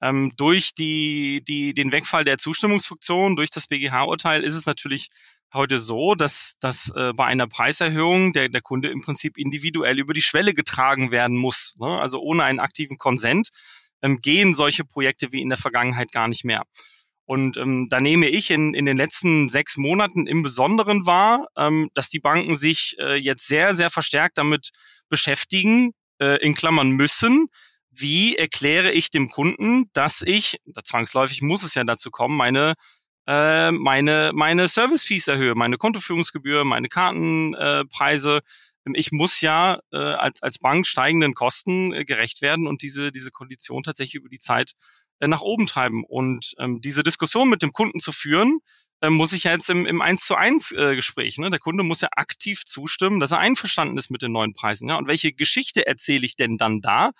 ähm, 0.00 0.30
durch 0.36 0.74
die, 0.74 1.42
die, 1.46 1.74
den 1.74 1.90
Wegfall 1.90 2.24
der 2.24 2.38
Zustimmungsfunktion, 2.38 3.34
durch 3.34 3.50
das 3.50 3.66
BGH-Urteil 3.66 4.44
ist 4.44 4.54
es 4.54 4.66
natürlich 4.66 5.08
heute 5.52 5.78
so, 5.78 6.14
dass, 6.14 6.56
dass 6.60 6.92
äh, 6.94 7.12
bei 7.14 7.24
einer 7.26 7.46
Preiserhöhung 7.48 8.32
der, 8.32 8.48
der 8.48 8.60
Kunde 8.60 8.90
im 8.90 9.00
Prinzip 9.00 9.36
individuell 9.36 9.98
über 9.98 10.12
die 10.12 10.22
Schwelle 10.22 10.54
getragen 10.54 11.10
werden 11.10 11.36
muss. 11.36 11.74
Ne? 11.78 11.86
Also 11.86 12.20
ohne 12.20 12.44
einen 12.44 12.60
aktiven 12.60 12.98
Konsent 12.98 13.48
ähm, 14.02 14.20
gehen 14.20 14.54
solche 14.54 14.84
Projekte 14.84 15.32
wie 15.32 15.40
in 15.40 15.48
der 15.48 15.58
Vergangenheit 15.58 16.12
gar 16.12 16.28
nicht 16.28 16.44
mehr. 16.44 16.64
Und 17.26 17.56
ähm, 17.56 17.88
da 17.90 18.00
nehme 18.00 18.28
ich 18.28 18.50
in, 18.50 18.74
in 18.74 18.84
den 18.84 18.96
letzten 18.96 19.48
sechs 19.48 19.76
Monaten 19.76 20.26
im 20.26 20.42
Besonderen 20.42 21.06
wahr, 21.06 21.46
ähm, 21.56 21.88
dass 21.94 22.08
die 22.08 22.20
Banken 22.20 22.54
sich 22.54 22.96
äh, 22.98 23.16
jetzt 23.16 23.46
sehr, 23.46 23.74
sehr 23.74 23.90
verstärkt 23.90 24.36
damit 24.36 24.70
beschäftigen, 25.08 25.92
äh, 26.20 26.36
in 26.44 26.54
Klammern 26.54 26.90
müssen, 26.90 27.48
wie 27.90 28.36
erkläre 28.36 28.90
ich 28.92 29.10
dem 29.10 29.30
Kunden, 29.30 29.84
dass 29.92 30.22
ich, 30.22 30.58
da 30.66 30.82
zwangsläufig 30.82 31.42
muss 31.42 31.62
es 31.62 31.74
ja 31.74 31.84
dazu 31.84 32.10
kommen, 32.10 32.36
meine 32.36 32.74
äh, 33.26 33.70
meine 33.70 34.32
meine 34.34 34.68
Service 34.68 35.04
Fees 35.04 35.28
erhöhe, 35.28 35.54
meine 35.54 35.78
Kontoführungsgebühr, 35.78 36.64
meine 36.64 36.88
Kartenpreise. 36.88 38.40
Äh, 38.84 38.90
ich 38.94 39.12
muss 39.12 39.40
ja 39.40 39.78
äh, 39.92 39.96
als 39.96 40.42
als 40.42 40.58
Bank 40.58 40.86
steigenden 40.86 41.32
Kosten 41.34 41.94
äh, 41.94 42.04
gerecht 42.04 42.42
werden 42.42 42.66
und 42.66 42.82
diese 42.82 43.12
diese 43.12 43.30
Kondition 43.30 43.82
tatsächlich 43.82 44.16
über 44.16 44.28
die 44.28 44.38
Zeit 44.38 44.72
äh, 45.20 45.28
nach 45.28 45.42
oben 45.42 45.66
treiben. 45.66 46.04
Und 46.04 46.54
ähm, 46.58 46.80
diese 46.80 47.02
Diskussion 47.02 47.48
mit 47.48 47.62
dem 47.62 47.72
Kunden 47.72 48.00
zu 48.00 48.12
führen, 48.12 48.60
äh, 49.00 49.10
muss 49.10 49.32
ich 49.32 49.44
ja 49.44 49.52
jetzt 49.52 49.68
im, 49.70 49.86
im 49.86 50.00
1 50.00 50.24
zu 50.24 50.34
1 50.34 50.72
äh, 50.72 50.94
Gespräch, 50.96 51.38
ne? 51.38 51.50
der 51.50 51.58
Kunde 51.58 51.84
muss 51.84 52.00
ja 52.00 52.08
aktiv 52.12 52.64
zustimmen, 52.64 53.20
dass 53.20 53.32
er 53.32 53.38
einverstanden 53.38 53.98
ist 53.98 54.10
mit 54.10 54.22
den 54.22 54.32
neuen 54.32 54.54
Preisen. 54.54 54.88
Ja? 54.88 54.96
Und 54.96 55.08
welche 55.08 55.32
Geschichte 55.32 55.86
erzähle 55.86 56.24
ich 56.24 56.36
denn 56.36 56.56
dann 56.56 56.80
da, 56.80 57.10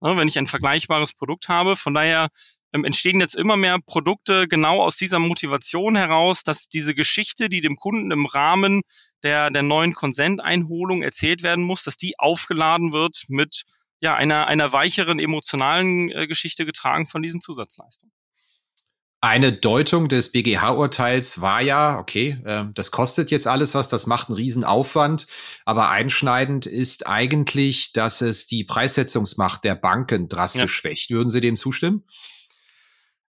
ne? 0.00 0.16
wenn 0.16 0.28
ich 0.28 0.38
ein 0.38 0.46
vergleichbares 0.46 1.12
Produkt 1.12 1.48
habe? 1.48 1.76
Von 1.76 1.94
daher 1.94 2.28
ähm, 2.72 2.84
entstehen 2.84 3.20
jetzt 3.20 3.36
immer 3.36 3.56
mehr 3.56 3.78
Produkte 3.78 4.48
genau 4.48 4.82
aus 4.82 4.96
dieser 4.96 5.18
Motivation 5.18 5.96
heraus, 5.96 6.42
dass 6.42 6.68
diese 6.68 6.94
Geschichte, 6.94 7.48
die 7.48 7.60
dem 7.60 7.76
Kunden 7.76 8.10
im 8.10 8.26
Rahmen 8.26 8.82
der, 9.22 9.50
der 9.50 9.62
neuen 9.62 9.94
Konsenteinholung 9.94 11.02
erzählt 11.02 11.42
werden 11.42 11.64
muss, 11.64 11.84
dass 11.84 11.96
die 11.96 12.18
aufgeladen 12.18 12.92
wird 12.92 13.24
mit 13.28 13.62
ja, 14.00 14.14
einer, 14.14 14.46
einer 14.46 14.72
weicheren 14.72 15.18
emotionalen 15.18 16.10
äh, 16.10 16.26
Geschichte 16.26 16.64
getragen 16.64 17.06
von 17.06 17.22
diesen 17.22 17.40
Zusatzleistungen. 17.40 18.12
Eine 19.20 19.52
Deutung 19.52 20.08
des 20.08 20.30
BGH-Urteils 20.30 21.40
war 21.40 21.60
ja, 21.60 21.98
okay, 21.98 22.38
äh, 22.44 22.66
das 22.74 22.92
kostet 22.92 23.32
jetzt 23.32 23.48
alles 23.48 23.74
was, 23.74 23.88
das 23.88 24.06
macht 24.06 24.28
einen 24.28 24.36
Riesenaufwand, 24.36 25.26
aber 25.64 25.90
einschneidend 25.90 26.66
ist 26.66 27.08
eigentlich, 27.08 27.92
dass 27.92 28.20
es 28.20 28.46
die 28.46 28.62
Preissetzungsmacht 28.62 29.64
der 29.64 29.74
Banken 29.74 30.28
drastisch 30.28 30.60
ja. 30.62 30.68
schwächt. 30.68 31.10
Würden 31.10 31.30
Sie 31.30 31.40
dem 31.40 31.56
zustimmen? 31.56 32.04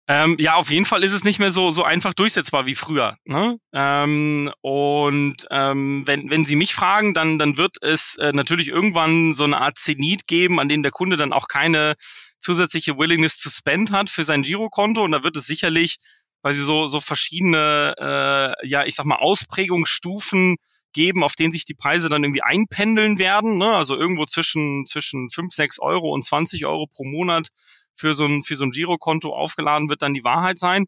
Ähm, 0.09 0.37
ja, 0.39 0.53
auf 0.55 0.71
jeden 0.71 0.85
Fall 0.85 1.03
ist 1.03 1.11
es 1.11 1.25
nicht 1.25 1.39
mehr 1.39 1.51
so 1.51 1.69
so 1.69 1.83
einfach 1.83 2.13
durchsetzbar 2.13 2.65
wie 2.65 2.75
früher. 2.75 3.17
Ne? 3.25 3.59
Ähm, 3.73 4.49
und 4.61 5.45
ähm, 5.51 6.03
wenn 6.05 6.31
wenn 6.31 6.45
Sie 6.45 6.55
mich 6.55 6.73
fragen, 6.73 7.13
dann 7.13 7.37
dann 7.37 7.57
wird 7.57 7.75
es 7.81 8.15
äh, 8.15 8.31
natürlich 8.31 8.69
irgendwann 8.69 9.33
so 9.33 9.43
eine 9.43 9.59
Art 9.59 9.77
Zenit 9.77 10.25
geben, 10.25 10.61
an 10.61 10.69
dem 10.69 10.81
der 10.81 10.91
Kunde 10.91 11.17
dann 11.17 11.33
auch 11.33 11.49
keine 11.49 11.95
zusätzliche 12.39 12.97
Willingness 12.97 13.37
to 13.37 13.49
spend 13.49 13.91
hat 13.91 14.09
für 14.09 14.23
sein 14.23 14.43
Girokonto 14.43 15.03
und 15.03 15.11
da 15.11 15.25
wird 15.25 15.35
es 15.35 15.45
sicherlich, 15.45 15.97
weil 16.41 16.53
sie 16.53 16.63
so 16.63 16.87
so 16.87 17.01
verschiedene 17.01 17.93
äh, 17.99 18.67
ja 18.67 18.85
ich 18.85 18.95
sag 18.95 19.05
mal 19.05 19.17
Ausprägungsstufen 19.17 20.55
geben, 20.93 21.21
auf 21.21 21.35
denen 21.35 21.51
sich 21.51 21.65
die 21.65 21.75
Preise 21.75 22.07
dann 22.07 22.23
irgendwie 22.23 22.43
einpendeln 22.43 23.19
werden. 23.19 23.57
Ne? 23.57 23.75
Also 23.75 23.95
irgendwo 23.97 24.25
zwischen 24.25 24.85
zwischen 24.85 25.29
fünf 25.29 25.53
sechs 25.53 25.79
Euro 25.79 26.13
und 26.13 26.23
20 26.23 26.65
Euro 26.65 26.87
pro 26.87 27.03
Monat 27.03 27.49
für 27.97 28.13
so 28.13 28.25
ein, 28.25 28.41
für 28.41 28.55
so 28.55 28.65
ein 28.65 28.71
Girokonto 28.71 29.33
aufgeladen 29.35 29.89
wird 29.89 30.01
dann 30.01 30.13
die 30.13 30.23
Wahrheit 30.23 30.57
sein. 30.57 30.85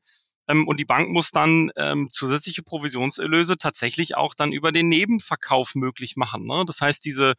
Ähm, 0.48 0.68
und 0.68 0.80
die 0.80 0.86
Bank 0.86 1.10
muss 1.10 1.32
dann 1.32 1.72
ähm, 1.76 2.08
zusätzliche 2.10 2.64
Provisionserlöse 2.64 3.58
tatsächlich 3.58 4.16
auch 4.16 4.34
dann 4.34 4.52
über 4.52 4.72
den 4.72 4.90
Nebenverkauf 4.90 5.76
möglich 5.76 6.16
machen. 6.16 6.46
Ne? 6.46 6.64
Das 6.66 6.82
heißt, 6.82 7.04
diese 7.06 7.34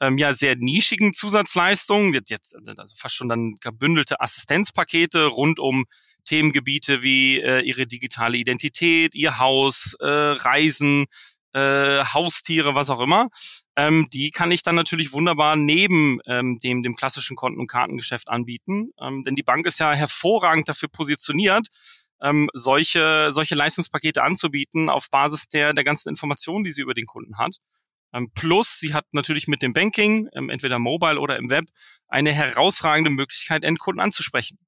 ähm, 0.00 0.18
ja 0.18 0.32
sehr 0.32 0.56
nischigen 0.56 1.12
Zusatzleistungen, 1.12 2.14
jetzt, 2.14 2.30
jetzt 2.30 2.54
also 2.54 2.94
fast 2.96 3.14
schon 3.14 3.28
dann 3.28 3.54
gebündelte 3.60 4.20
Assistenzpakete 4.20 5.26
rund 5.26 5.58
um 5.58 5.84
Themengebiete 6.24 7.02
wie 7.02 7.40
äh, 7.40 7.60
ihre 7.60 7.86
digitale 7.86 8.36
Identität, 8.36 9.14
ihr 9.14 9.38
Haus, 9.38 9.94
äh, 10.00 10.06
Reisen, 10.06 11.06
äh, 11.58 12.04
Haustiere, 12.04 12.74
was 12.74 12.90
auch 12.90 13.00
immer, 13.00 13.28
ähm, 13.76 14.08
die 14.12 14.30
kann 14.30 14.50
ich 14.50 14.62
dann 14.62 14.74
natürlich 14.74 15.12
wunderbar 15.12 15.56
neben 15.56 16.20
ähm, 16.26 16.58
dem, 16.58 16.82
dem 16.82 16.94
klassischen 16.94 17.36
Konten- 17.36 17.60
und 17.60 17.66
Kartengeschäft 17.66 18.28
anbieten. 18.28 18.90
Ähm, 19.00 19.24
denn 19.24 19.34
die 19.34 19.42
Bank 19.42 19.66
ist 19.66 19.80
ja 19.80 19.92
hervorragend 19.92 20.68
dafür 20.68 20.88
positioniert, 20.88 21.66
ähm, 22.20 22.48
solche, 22.52 23.30
solche 23.30 23.54
Leistungspakete 23.54 24.22
anzubieten 24.22 24.90
auf 24.90 25.10
Basis 25.10 25.48
der, 25.48 25.72
der 25.72 25.84
ganzen 25.84 26.08
Informationen, 26.08 26.64
die 26.64 26.70
sie 26.70 26.82
über 26.82 26.94
den 26.94 27.06
Kunden 27.06 27.38
hat. 27.38 27.56
Ähm, 28.12 28.30
plus, 28.34 28.78
sie 28.78 28.94
hat 28.94 29.04
natürlich 29.12 29.48
mit 29.48 29.62
dem 29.62 29.72
Banking, 29.72 30.28
ähm, 30.32 30.50
entweder 30.50 30.78
mobile 30.78 31.20
oder 31.20 31.36
im 31.36 31.50
Web, 31.50 31.64
eine 32.08 32.32
herausragende 32.32 33.10
Möglichkeit, 33.10 33.64
Endkunden 33.64 34.00
anzusprechen. 34.00 34.58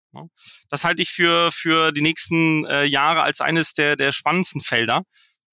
Das 0.69 0.85
halte 0.85 1.03
ich 1.03 1.11
für, 1.11 1.51
für 1.53 1.93
die 1.93 2.03
nächsten 2.03 2.67
äh, 2.67 2.85
Jahre 2.85 3.23
als 3.23 3.41
eines 3.41 3.73
der, 3.73 3.97
der 3.97 4.11
spannendsten 4.11 4.61
Felder, 4.61 5.05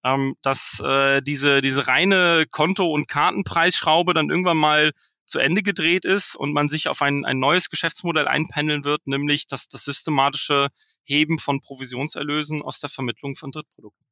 ähm, 0.08 0.36
dass 0.42 0.80
äh, 0.84 1.22
diese, 1.22 1.62
diese 1.62 1.88
reine 1.88 2.46
Konto- 2.50 2.92
und 2.92 3.08
Kartenpreisschraube 3.08 4.14
dann 4.14 4.30
irgendwann 4.30 4.58
mal 4.58 4.92
zu 5.26 5.40
Ende 5.40 5.62
gedreht 5.62 6.06
ist 6.06 6.36
und 6.36 6.54
man 6.54 6.70
sich 6.70 6.88
auf 6.88 7.02
ein, 7.02 7.26
ein 7.26 7.40
neues 7.40 7.70
Geschäftsmodell 7.70 8.28
einpendeln 8.28 8.86
wird, 8.86 9.06
nämlich 9.08 9.46
das, 9.46 9.68
das 9.68 9.84
systematische 9.84 10.70
Heben 11.04 11.38
von 11.38 11.60
Provisionserlösen 11.60 12.62
aus 12.62 12.80
der 12.80 12.90
Vermittlung 12.90 13.36
von 13.36 13.52
Drittprodukten. 13.52 14.07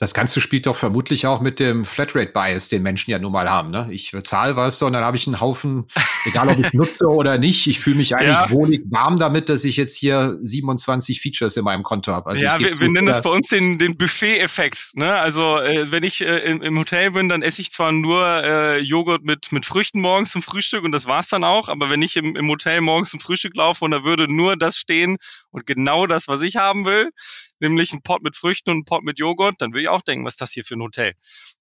Das 0.00 0.14
Ganze 0.14 0.40
spielt 0.40 0.66
doch 0.66 0.76
vermutlich 0.76 1.26
auch 1.26 1.40
mit 1.40 1.58
dem 1.58 1.84
Flatrate-Bias, 1.84 2.68
den 2.68 2.84
Menschen 2.84 3.10
ja 3.10 3.18
nun 3.18 3.32
mal 3.32 3.50
haben. 3.50 3.72
Ne? 3.72 3.88
Ich 3.90 4.12
bezahle 4.12 4.54
was 4.54 4.80
und 4.80 4.92
dann 4.92 5.02
habe 5.02 5.16
ich 5.16 5.26
einen 5.26 5.40
Haufen, 5.40 5.86
egal 6.24 6.48
ob 6.48 6.58
ich 6.58 6.72
nutze 6.72 7.06
oder 7.06 7.36
nicht, 7.36 7.66
ich 7.66 7.80
fühle 7.80 7.96
mich 7.96 8.14
eigentlich 8.14 8.28
ja. 8.28 8.50
wohlig 8.50 8.82
warm 8.90 9.18
damit, 9.18 9.48
dass 9.48 9.64
ich 9.64 9.76
jetzt 9.76 9.96
hier 9.96 10.38
27 10.40 11.20
Features 11.20 11.56
in 11.56 11.64
meinem 11.64 11.82
Konto 11.82 12.12
habe. 12.12 12.30
Also 12.30 12.44
ja, 12.44 12.60
wir, 12.60 12.78
wir 12.78 12.88
nennen 12.88 13.08
das 13.08 13.22
bei 13.22 13.30
uns 13.30 13.48
den, 13.48 13.78
den 13.78 13.96
Buffet-Effekt. 13.96 14.92
Ne? 14.94 15.12
Also 15.12 15.58
äh, 15.58 15.90
wenn 15.90 16.04
ich 16.04 16.20
äh, 16.20 16.38
im, 16.48 16.62
im, 16.62 16.78
Hotel 16.78 17.10
bin, 17.10 17.28
dann 17.28 17.42
esse 17.42 17.60
ich 17.60 17.72
zwar 17.72 17.90
nur 17.90 18.24
äh, 18.24 18.78
Joghurt 18.78 19.24
mit, 19.24 19.50
mit 19.50 19.66
Früchten 19.66 20.00
morgens 20.00 20.30
zum 20.30 20.42
Frühstück 20.42 20.84
und 20.84 20.92
das 20.92 21.06
war's 21.06 21.28
dann 21.28 21.42
auch, 21.42 21.68
aber 21.68 21.90
wenn 21.90 22.02
ich 22.02 22.16
im, 22.16 22.36
im 22.36 22.48
Hotel 22.48 22.80
morgens 22.82 23.10
zum 23.10 23.18
Frühstück 23.18 23.56
laufe 23.56 23.84
und 23.84 23.90
da 23.90 24.04
würde 24.04 24.32
nur 24.32 24.56
das 24.56 24.76
stehen 24.78 25.16
und 25.50 25.66
genau 25.66 26.06
das, 26.06 26.28
was 26.28 26.42
ich 26.42 26.54
haben 26.54 26.86
will, 26.86 27.10
nämlich 27.60 27.92
ein 27.92 28.02
Pot 28.02 28.22
mit 28.22 28.36
Früchten 28.36 28.70
und 28.70 28.78
ein 28.78 28.84
Pot 28.84 29.02
mit 29.02 29.18
Joghurt, 29.18 29.56
dann 29.58 29.74
will 29.74 29.82
ich 29.82 29.88
auch 29.88 30.02
denken, 30.02 30.24
was 30.24 30.34
ist 30.34 30.40
das 30.40 30.52
hier 30.52 30.64
für 30.64 30.74
ein 30.74 30.82
Hotel? 30.82 31.14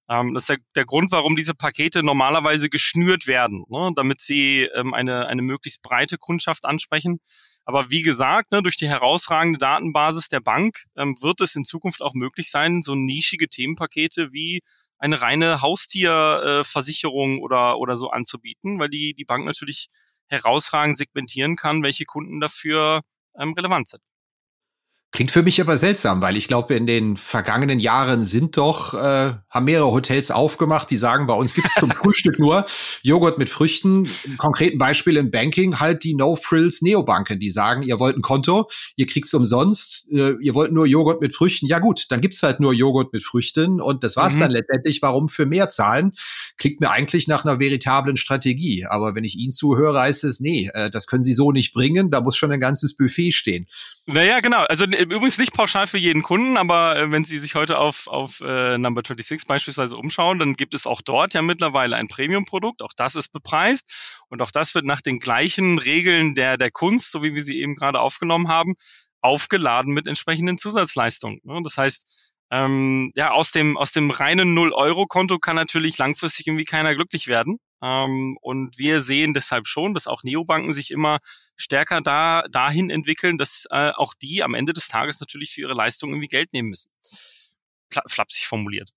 Ähm, 0.10 0.34
das 0.34 0.44
ist 0.44 0.50
der, 0.50 0.58
der 0.76 0.86
Grund, 0.86 1.12
warum 1.12 1.36
diese 1.36 1.54
Pakete 1.54 2.04
normalerweise 2.04 2.70
geschnürt 2.70 3.28
werden, 3.28 3.66
ne, 3.70 3.92
damit 3.96 4.22
sie 4.22 4.70
ähm, 4.76 4.94
eine, 4.94 5.28
eine 5.28 5.42
möglichst 5.42 5.82
breite 5.82 6.18
Kundschaft 6.18 6.66
ansprechen. 6.66 7.20
Aber 7.66 7.90
wie 7.90 8.02
gesagt, 8.02 8.52
ne, 8.52 8.64
durch 8.64 8.78
die 8.78 8.88
herausragende 8.88 9.60
Datenbasis 9.60 10.30
der 10.30 10.40
Bank 10.40 10.86
ähm, 10.96 11.16
wird 11.22 11.42
es 11.42 11.56
in 11.56 11.66
Zukunft 11.66 12.02
auch 12.02 12.14
möglich 12.14 12.50
sein, 12.50 12.82
so 12.82 12.96
nischige 12.96 13.50
Themenpakete 13.50 14.32
wie 14.32 14.62
eine 15.00 15.22
reine 15.22 15.62
Haustierversicherung 15.62 17.38
äh, 17.38 17.42
oder, 17.42 17.78
oder 17.78 17.96
so 17.96 18.10
anzubieten, 18.10 18.80
weil 18.80 18.90
die, 18.90 19.14
die 19.14 19.26
Bank 19.26 19.46
natürlich 19.46 19.90
herausragend 20.28 20.98
segmentieren 20.98 21.56
kann, 21.56 21.84
welche 21.84 22.06
Kunden 22.06 22.40
dafür 22.40 23.02
ähm, 23.38 23.54
relevant 23.54 23.88
sind. 23.90 24.02
Klingt 25.14 25.32
für 25.32 25.42
mich 25.42 25.62
aber 25.62 25.78
seltsam, 25.78 26.22
weil 26.22 26.36
ich 26.36 26.50
glaube, 26.50 26.76
in 26.76 26.86
den 26.86 27.16
vergangenen 27.16 27.80
Jahren 27.80 28.24
sind 28.24 28.58
doch, 28.58 28.94
äh, 28.94 29.34
haben 29.50 29.66
mehrere 29.66 29.90
Hotels 29.92 30.32
aufgemacht, 30.32 30.90
die 30.92 30.98
sagen, 30.98 31.28
bei 31.28 31.34
uns 31.34 31.54
gibt 31.54 31.68
es 31.68 31.76
zum 31.76 31.90
Frühstück 32.04 32.40
nur 32.40 32.66
Joghurt 33.04 33.38
mit 33.38 33.50
Früchten. 33.50 34.06
Im 34.26 34.38
konkreten 34.38 34.78
Beispiel 34.78 35.16
im 35.16 35.32
Banking 35.32 35.80
halt 35.80 36.04
die 36.04 36.14
No-Frills 36.14 36.82
Neobanken, 36.82 37.40
die 37.40 37.50
sagen, 37.50 37.84
ihr 37.84 38.00
wollt 38.00 38.18
ein 38.18 38.22
Konto, 38.22 38.70
ihr 38.98 39.08
kriegt's 39.08 39.34
umsonst, 39.34 40.08
äh, 40.12 40.34
ihr 40.42 40.54
wollt 40.54 40.74
nur 40.74 40.86
Joghurt 40.86 41.22
mit 41.22 41.34
Früchten. 41.34 41.68
Ja 41.68 41.80
gut, 41.80 42.06
dann 42.10 42.20
gibt's 42.20 42.44
halt 42.44 42.60
nur 42.60 42.74
Joghurt 42.74 43.14
mit 43.14 43.24
Früchten 43.24 43.80
und 43.80 44.04
das 44.04 44.18
war's 44.18 44.36
mhm. 44.36 44.42
dann 44.42 44.52
letztendlich. 44.52 45.02
Warum 45.02 45.30
für 45.30 45.46
mehr 45.46 45.70
zahlen? 45.70 46.12
Klingt 46.58 46.82
mir 46.82 46.92
eigentlich 46.92 47.30
nach 47.30 47.46
einer 47.46 47.62
veritablen 47.62 48.18
Strategie. 48.18 48.86
Aber 48.86 49.16
wenn 49.16 49.24
ich 49.24 49.38
Ihnen 49.38 49.52
zuhöre, 49.52 50.02
heißt 50.02 50.26
es, 50.26 50.42
nee, 50.42 50.70
äh, 50.74 50.92
das 50.92 51.08
können 51.08 51.24
Sie 51.24 51.34
so 51.34 51.54
nicht 51.54 51.74
bringen, 51.74 52.12
da 52.12 52.20
muss 52.20 52.36
schon 52.36 52.52
ein 52.52 52.60
ganzes 52.60 52.98
Buffet 52.98 53.32
stehen. 53.32 53.68
Naja, 54.10 54.40
genau. 54.40 54.64
Also 54.70 54.86
übrigens 54.86 55.38
nicht 55.38 55.54
pauschal 55.54 55.86
für 55.86 55.98
jeden 55.98 56.24
Kunden, 56.24 56.56
aber 56.56 56.98
äh, 56.98 57.12
wenn 57.12 57.26
Sie 57.26 57.38
sich 57.38 57.56
heute 57.56 57.78
auf, 57.78 58.08
auf 58.08 58.40
äh, 58.40 58.78
Number 58.78 59.02
26 59.06 59.46
beispielsweise 59.46 59.98
umschauen, 59.98 60.40
dann 60.40 60.54
gibt 60.54 60.74
es 60.74 60.88
auch 60.88 61.02
dort 61.02 61.34
ja 61.34 61.42
mittlerweile 61.42 61.98
ein 61.98 62.08
Premium-Produkt. 62.08 62.84
Auch 62.84 62.94
das 62.96 63.16
ist 63.16 63.34
bepreist 63.34 64.24
und 64.30 64.42
auch 64.42 64.52
das 64.52 64.74
wird 64.76 64.86
nach 64.86 65.02
den 65.02 65.20
gleichen 65.20 65.78
Regeln 65.78 66.36
der, 66.36 66.58
der 66.58 66.72
Kunst, 66.72 67.12
so 67.12 67.22
wie 67.22 67.36
wir 67.36 67.44
sie 67.44 67.60
eben 67.60 67.76
gerade 67.76 68.00
aufgenommen 68.00 68.48
haben, 68.48 68.76
aufgeladen 69.20 69.94
mit 69.94 70.08
entsprechenden 70.08 70.58
Zusatzleistungen. 70.58 71.42
Ne? 71.44 71.60
Das 71.62 71.78
heißt, 71.78 72.36
ähm, 72.50 73.12
ja, 73.18 73.32
aus 73.32 73.52
dem, 73.52 73.76
aus 73.76 73.92
dem 73.92 74.10
reinen 74.10 74.58
0-Euro-Konto 74.58 75.38
kann 75.38 75.58
natürlich 75.58 75.98
langfristig 75.98 76.48
irgendwie 76.48 76.64
keiner 76.64 76.96
glücklich 76.96 77.28
werden. 77.28 77.58
Ähm, 77.82 78.38
und 78.42 78.78
wir 78.78 79.02
sehen 79.02 79.34
deshalb 79.34 79.68
schon, 79.68 79.94
dass 79.94 80.08
auch 80.08 80.24
Neobanken 80.24 80.74
sich 80.74 80.92
immer 80.92 81.20
stärker 81.56 82.02
da, 82.02 82.44
dahin 82.52 82.90
entwickeln, 82.90 83.38
dass 83.38 83.66
äh, 83.70 83.92
auch 83.92 84.14
die 84.14 84.44
am 84.44 84.54
Ende 84.54 84.74
des 84.74 84.88
Tages 84.88 85.20
natürlich 85.20 85.52
für 85.52 85.62
ihre 85.62 85.74
Leistung 85.74 86.10
irgendwie 86.12 86.28
Geld 86.28 86.54
nehmen 86.54 86.70
müssen. 86.70 86.92
Pla 87.90 88.02
flapsig 88.08 88.48
formuliert. 88.48 88.92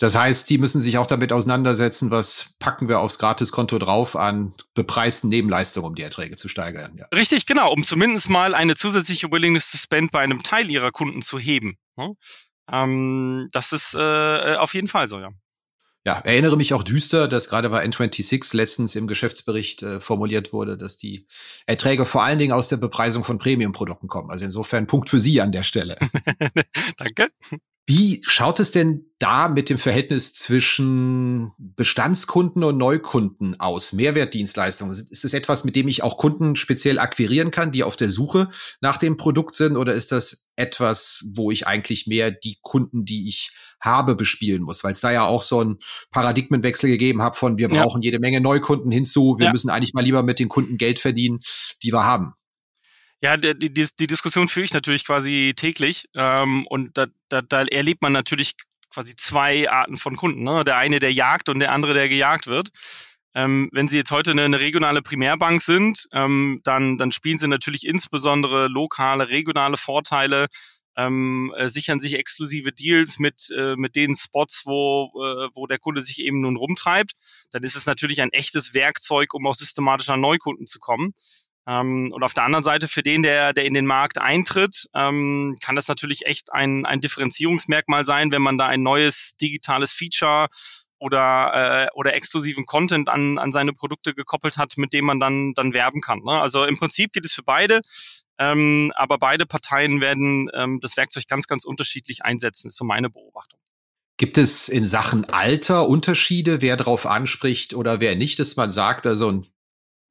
Das 0.00 0.14
heißt, 0.14 0.48
die 0.48 0.56
müssen 0.56 0.80
sich 0.80 0.96
auch 0.96 1.06
damit 1.06 1.30
auseinandersetzen, 1.30 2.10
was 2.10 2.56
packen 2.58 2.88
wir 2.88 3.00
aufs 3.00 3.18
Gratiskonto 3.18 3.78
drauf 3.78 4.16
an 4.16 4.54
bepreisten 4.72 5.28
Nebenleistungen, 5.28 5.88
um 5.88 5.94
die 5.94 6.02
Erträge 6.02 6.36
zu 6.36 6.48
steigern. 6.48 6.96
Ja. 6.96 7.06
Richtig, 7.14 7.44
genau, 7.44 7.70
um 7.70 7.84
zumindest 7.84 8.30
mal 8.30 8.54
eine 8.54 8.76
zusätzliche 8.76 9.30
Willingness 9.30 9.70
to 9.70 9.76
Spend 9.76 10.10
bei 10.10 10.20
einem 10.20 10.42
Teil 10.42 10.70
ihrer 10.70 10.90
Kunden 10.90 11.20
zu 11.20 11.38
heben. 11.38 11.76
Ne? 11.96 12.14
Ähm, 12.72 13.48
das 13.52 13.72
ist 13.72 13.94
äh, 13.94 14.56
auf 14.56 14.72
jeden 14.72 14.88
Fall 14.88 15.06
so, 15.06 15.20
ja. 15.20 15.28
Ja, 16.06 16.14
erinnere 16.14 16.56
mich 16.56 16.72
auch 16.72 16.82
düster, 16.82 17.28
dass 17.28 17.50
gerade 17.50 17.68
bei 17.68 17.84
N26 17.84 18.56
letztens 18.56 18.94
im 18.96 19.06
Geschäftsbericht 19.06 19.82
äh, 19.82 20.00
formuliert 20.00 20.52
wurde, 20.52 20.78
dass 20.78 20.96
die 20.96 21.26
Erträge 21.66 22.06
vor 22.06 22.22
allen 22.22 22.38
Dingen 22.38 22.52
aus 22.52 22.68
der 22.68 22.78
Bepreisung 22.78 23.22
von 23.22 23.38
Premium-Produkten 23.38 24.08
kommen. 24.08 24.30
Also 24.30 24.46
insofern 24.46 24.86
Punkt 24.86 25.10
für 25.10 25.18
Sie 25.18 25.42
an 25.42 25.52
der 25.52 25.62
Stelle. 25.62 25.98
Danke. 26.96 27.28
Wie 27.90 28.20
schaut 28.22 28.60
es 28.60 28.70
denn 28.70 29.10
da 29.18 29.48
mit 29.48 29.68
dem 29.68 29.76
Verhältnis 29.76 30.32
zwischen 30.32 31.50
Bestandskunden 31.58 32.62
und 32.62 32.78
Neukunden 32.78 33.58
aus? 33.58 33.92
Mehrwertdienstleistungen. 33.92 34.92
Ist 34.92 35.24
das 35.24 35.32
etwas, 35.32 35.64
mit 35.64 35.74
dem 35.74 35.88
ich 35.88 36.04
auch 36.04 36.16
Kunden 36.16 36.54
speziell 36.54 37.00
akquirieren 37.00 37.50
kann, 37.50 37.72
die 37.72 37.82
auf 37.82 37.96
der 37.96 38.08
Suche 38.08 38.48
nach 38.80 38.96
dem 38.98 39.16
Produkt 39.16 39.56
sind? 39.56 39.76
Oder 39.76 39.92
ist 39.94 40.12
das 40.12 40.52
etwas, 40.54 41.24
wo 41.34 41.50
ich 41.50 41.66
eigentlich 41.66 42.06
mehr 42.06 42.30
die 42.30 42.58
Kunden, 42.62 43.04
die 43.04 43.26
ich 43.26 43.50
habe, 43.80 44.14
bespielen 44.14 44.62
muss? 44.62 44.84
Weil 44.84 44.92
es 44.92 45.00
da 45.00 45.10
ja 45.10 45.24
auch 45.24 45.42
so 45.42 45.58
einen 45.58 45.78
Paradigmenwechsel 46.12 46.90
gegeben 46.90 47.24
hat 47.24 47.36
von 47.36 47.58
wir 47.58 47.68
brauchen 47.68 48.02
ja. 48.02 48.06
jede 48.06 48.20
Menge 48.20 48.40
Neukunden 48.40 48.92
hinzu. 48.92 49.34
Wir 49.36 49.46
ja. 49.46 49.52
müssen 49.52 49.68
eigentlich 49.68 49.94
mal 49.94 50.04
lieber 50.04 50.22
mit 50.22 50.38
den 50.38 50.48
Kunden 50.48 50.78
Geld 50.78 51.00
verdienen, 51.00 51.40
die 51.82 51.92
wir 51.92 52.04
haben. 52.04 52.34
Ja, 53.22 53.36
die, 53.36 53.54
die, 53.58 53.86
die 53.98 54.06
Diskussion 54.06 54.48
führe 54.48 54.64
ich 54.64 54.72
natürlich 54.72 55.04
quasi 55.04 55.52
täglich 55.54 56.06
ähm, 56.14 56.66
und 56.66 56.96
da, 56.96 57.06
da, 57.28 57.42
da 57.42 57.64
erlebt 57.64 58.00
man 58.00 58.12
natürlich 58.12 58.54
quasi 58.92 59.14
zwei 59.14 59.70
Arten 59.70 59.96
von 59.96 60.16
Kunden. 60.16 60.42
Ne? 60.42 60.64
Der 60.64 60.78
eine, 60.78 61.00
der 61.00 61.12
jagt 61.12 61.48
und 61.48 61.60
der 61.60 61.72
andere, 61.72 61.94
der 61.94 62.08
gejagt 62.08 62.46
wird. 62.46 62.70
Ähm, 63.34 63.68
wenn 63.72 63.86
Sie 63.86 63.96
jetzt 63.96 64.10
heute 64.10 64.32
eine, 64.32 64.58
regionale 64.58 65.02
Primärbank 65.02 65.62
sind, 65.62 66.08
ähm, 66.12 66.60
dann, 66.64 66.98
dann 66.98 67.12
spielen 67.12 67.38
Sie 67.38 67.46
natürlich 67.46 67.86
insbesondere 67.86 68.66
lokale, 68.66 69.28
regionale 69.28 69.76
Vorteile, 69.76 70.46
ähm, 70.96 71.54
äh, 71.56 71.68
sichern 71.68 72.00
sich 72.00 72.14
exklusive 72.14 72.72
Deals 72.72 73.20
mit, 73.20 73.50
äh, 73.56 73.76
mit 73.76 73.94
den 73.94 74.16
Spots, 74.16 74.62
wo, 74.66 75.12
äh, 75.22 75.48
wo 75.54 75.68
der 75.68 75.78
Kunde 75.78 76.00
sich 76.00 76.20
eben 76.20 76.40
nun 76.40 76.56
rumtreibt. 76.56 77.12
Dann 77.52 77.62
ist 77.62 77.76
es 77.76 77.86
natürlich 77.86 78.20
ein 78.20 78.32
echtes 78.32 78.74
Werkzeug, 78.74 79.32
um 79.34 79.46
auch 79.46 79.54
systematisch 79.54 80.08
an 80.08 80.20
Neukunden 80.20 80.66
zu 80.66 80.80
kommen. 80.80 81.14
Ähm, 81.66 82.10
und 82.12 82.22
auf 82.22 82.34
der 82.34 82.44
anderen 82.44 82.64
Seite 82.64 82.88
für 82.88 83.02
den, 83.02 83.22
der, 83.22 83.52
der 83.52 83.64
in 83.64 83.74
den 83.74 83.86
Markt 83.86 84.18
eintritt, 84.18 84.86
ähm, 84.94 85.56
kann 85.62 85.76
das 85.76 85.88
natürlich 85.88 86.26
echt 86.26 86.52
ein, 86.52 86.86
ein 86.86 87.00
Differenzierungsmerkmal 87.00 88.04
sein, 88.04 88.32
wenn 88.32 88.42
man 88.42 88.58
da 88.58 88.66
ein 88.66 88.82
neues 88.82 89.36
digitales 89.40 89.92
Feature 89.92 90.48
oder, 90.98 91.86
äh, 91.86 91.88
oder 91.94 92.14
exklusiven 92.14 92.66
Content 92.66 93.08
an, 93.08 93.38
an 93.38 93.50
seine 93.50 93.72
Produkte 93.72 94.14
gekoppelt 94.14 94.58
hat, 94.58 94.76
mit 94.76 94.92
dem 94.92 95.06
man 95.06 95.18
dann, 95.18 95.54
dann 95.54 95.74
werben 95.74 96.00
kann. 96.00 96.20
Ne? 96.20 96.32
Also 96.32 96.64
im 96.64 96.78
Prinzip 96.78 97.12
geht 97.12 97.24
es 97.24 97.32
für 97.32 97.42
beide, 97.42 97.80
ähm, 98.38 98.92
aber 98.94 99.18
beide 99.18 99.46
Parteien 99.46 100.00
werden 100.00 100.50
ähm, 100.54 100.78
das 100.80 100.96
Werkzeug 100.96 101.26
ganz, 101.26 101.46
ganz 101.46 101.64
unterschiedlich 101.64 102.24
einsetzen, 102.24 102.68
ist 102.68 102.76
so 102.76 102.84
meine 102.84 103.10
Beobachtung. 103.10 103.60
Gibt 104.18 104.36
es 104.36 104.68
in 104.68 104.84
Sachen 104.84 105.24
Alter 105.30 105.88
Unterschiede, 105.88 106.60
wer 106.60 106.76
darauf 106.76 107.06
anspricht 107.06 107.72
oder 107.72 108.00
wer 108.00 108.16
nicht, 108.16 108.38
dass 108.38 108.56
man 108.56 108.70
sagt, 108.70 109.06
also 109.06 109.32
ein 109.32 109.46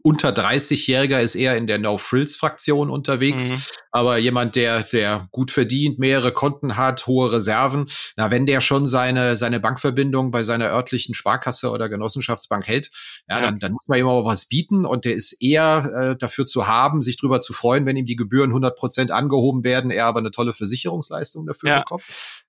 unter 0.02 0.30
30-Jähriger 0.30 1.20
ist 1.20 1.36
eher 1.36 1.58
in 1.58 1.68
der 1.68 1.78
No-Frills-Fraktion 1.78 2.90
unterwegs. 2.90 3.50
Mhm. 3.50 3.62
Aber 3.92 4.18
jemand, 4.18 4.56
der, 4.56 4.84
der 4.84 5.28
gut 5.32 5.52
verdient, 5.52 6.00
mehrere 6.00 6.32
Konten 6.32 6.78
hat, 6.78 7.08
hohe 7.08 7.32
Reserven, 7.32 7.88
na, 8.16 8.32
wenn 8.32 8.46
der 8.46 8.62
schon 8.62 8.86
seine, 8.86 9.36
seine 9.36 9.60
Bankverbindung 9.60 10.32
bei 10.32 10.44
seiner 10.44 10.68
örtlichen 10.68 11.16
Sparkasse 11.16 11.72
oder 11.72 11.90
Genossenschaftsbank 11.90 12.68
hält, 12.68 12.92
ja, 13.30 13.38
ja. 13.38 13.46
Dann, 13.46 13.60
dann 13.60 13.74
muss 13.74 13.88
man 13.88 14.00
ihm 14.00 14.08
aber 14.08 14.26
was 14.26 14.48
bieten 14.48 14.86
und 14.86 15.06
der 15.06 15.16
ist 15.16 15.42
eher 15.42 16.12
äh, 16.12 16.16
dafür 16.18 16.46
zu 16.46 16.68
haben, 16.68 17.02
sich 17.02 17.18
drüber 17.18 17.42
zu 17.42 17.52
freuen, 17.52 17.86
wenn 17.86 17.98
ihm 17.98 18.06
die 18.06 18.16
Gebühren 18.16 18.52
100 18.52 18.78
Prozent 18.78 19.12
angehoben 19.12 19.64
werden, 19.64 19.92
er 19.92 20.06
aber 20.06 20.20
eine 20.20 20.32
tolle 20.32 20.54
Versicherungsleistung 20.54 21.46
dafür 21.46 21.70
ja. 21.70 21.80
bekommt. 21.80 22.04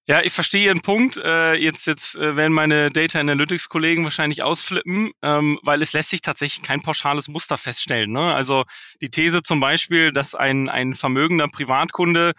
Ja, 0.08 0.22
ich 0.22 0.32
verstehe 0.32 0.66
Ihren 0.66 0.80
Punkt. 0.80 1.18
Äh, 1.18 1.54
jetzt 1.54 1.86
jetzt 1.86 2.16
äh, 2.16 2.34
werden 2.34 2.52
meine 2.52 2.90
Data 2.90 3.20
Analytics 3.20 3.68
Kollegen 3.68 4.02
wahrscheinlich 4.02 4.42
ausflippen, 4.42 5.12
ähm, 5.22 5.58
weil 5.62 5.82
es 5.82 5.92
lässt 5.92 6.10
sich 6.10 6.20
tatsächlich 6.20 6.66
kein 6.66 6.82
pauschales 6.82 7.28
Muster 7.28 7.56
feststellen. 7.56 8.10
Ne? 8.10 8.34
Also 8.34 8.64
die 9.00 9.10
These 9.10 9.42
zum 9.42 9.60
Beispiel, 9.60 10.10
dass 10.10 10.34
ein 10.34 10.68
ein 10.68 10.94
vermögender 10.94 11.48
Privatkunde 11.48 12.32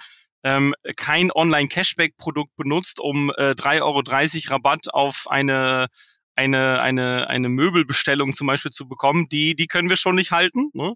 ähm, 0.44 0.74
kein 0.98 1.32
Online-Cashback-Produkt 1.32 2.56
benutzt, 2.56 3.00
um 3.00 3.30
äh, 3.38 3.52
3,30 3.52 3.82
Euro 3.84 4.54
Rabatt 4.54 4.94
auf 4.94 5.28
eine 5.30 5.88
eine, 6.36 6.82
eine, 6.82 7.28
eine 7.28 7.50
Möbelbestellung 7.50 8.34
zum 8.34 8.48
Beispiel 8.48 8.72
zu 8.72 8.88
bekommen, 8.88 9.28
die, 9.30 9.56
die 9.56 9.68
können 9.68 9.90
wir 9.90 9.98
schon 9.98 10.16
nicht 10.16 10.32
halten. 10.32 10.70
Ne? 10.74 10.94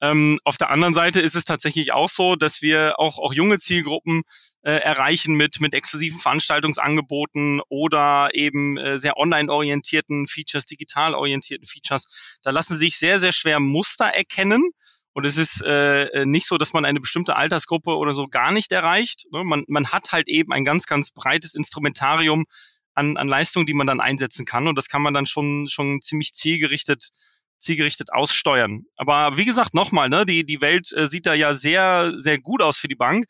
Ähm, 0.00 0.38
auf 0.44 0.56
der 0.58 0.70
anderen 0.70 0.94
Seite 0.94 1.20
ist 1.20 1.34
es 1.34 1.44
tatsächlich 1.44 1.92
auch 1.92 2.10
so, 2.10 2.36
dass 2.36 2.60
wir 2.60 2.98
auch, 2.98 3.18
auch 3.18 3.32
junge 3.32 3.58
Zielgruppen 3.58 4.22
äh, 4.64 4.78
erreichen 4.78 5.34
mit, 5.34 5.60
mit 5.60 5.74
exklusiven 5.74 6.18
Veranstaltungsangeboten 6.18 7.60
oder 7.68 8.30
eben 8.32 8.78
äh, 8.78 8.96
sehr 8.96 9.18
online-orientierten 9.18 10.26
Features, 10.26 10.64
digital 10.64 11.14
orientierten 11.14 11.66
Features. 11.66 12.38
Da 12.42 12.50
lassen 12.50 12.78
sich 12.78 12.98
sehr, 12.98 13.18
sehr 13.20 13.32
schwer 13.32 13.60
Muster 13.60 14.06
erkennen 14.06 14.70
Und 15.12 15.26
es 15.26 15.36
ist 15.36 15.62
äh, 15.62 16.24
nicht 16.24 16.46
so, 16.46 16.56
dass 16.56 16.72
man 16.72 16.84
eine 16.86 16.98
bestimmte 16.98 17.36
Altersgruppe 17.36 17.90
oder 17.90 18.12
so 18.12 18.26
gar 18.26 18.52
nicht 18.52 18.72
erreicht. 18.72 19.26
Ne? 19.30 19.44
Man, 19.44 19.64
man 19.68 19.92
hat 19.92 20.12
halt 20.12 20.28
eben 20.28 20.52
ein 20.52 20.64
ganz, 20.64 20.86
ganz 20.86 21.10
breites 21.10 21.54
Instrumentarium 21.54 22.46
an, 22.94 23.18
an 23.18 23.28
Leistungen, 23.28 23.66
die 23.66 23.74
man 23.74 23.86
dann 23.86 24.00
einsetzen 24.00 24.46
kann. 24.46 24.66
Und 24.66 24.76
das 24.76 24.88
kann 24.88 25.02
man 25.02 25.12
dann 25.12 25.26
schon, 25.26 25.68
schon 25.68 26.00
ziemlich 26.00 26.32
zielgerichtet 26.32 27.10
zielgerichtet 27.58 28.12
aussteuern. 28.12 28.84
Aber 28.96 29.36
wie 29.36 29.44
gesagt, 29.44 29.74
nochmal, 29.74 30.08
ne, 30.08 30.26
die, 30.26 30.44
die 30.44 30.60
Welt 30.60 30.92
äh, 30.92 31.06
sieht 31.06 31.26
da 31.26 31.34
ja 31.34 31.54
sehr, 31.54 32.12
sehr 32.16 32.38
gut 32.38 32.60
aus 32.60 32.78
für 32.78 32.88
die 32.88 32.94
Bank. 32.94 33.24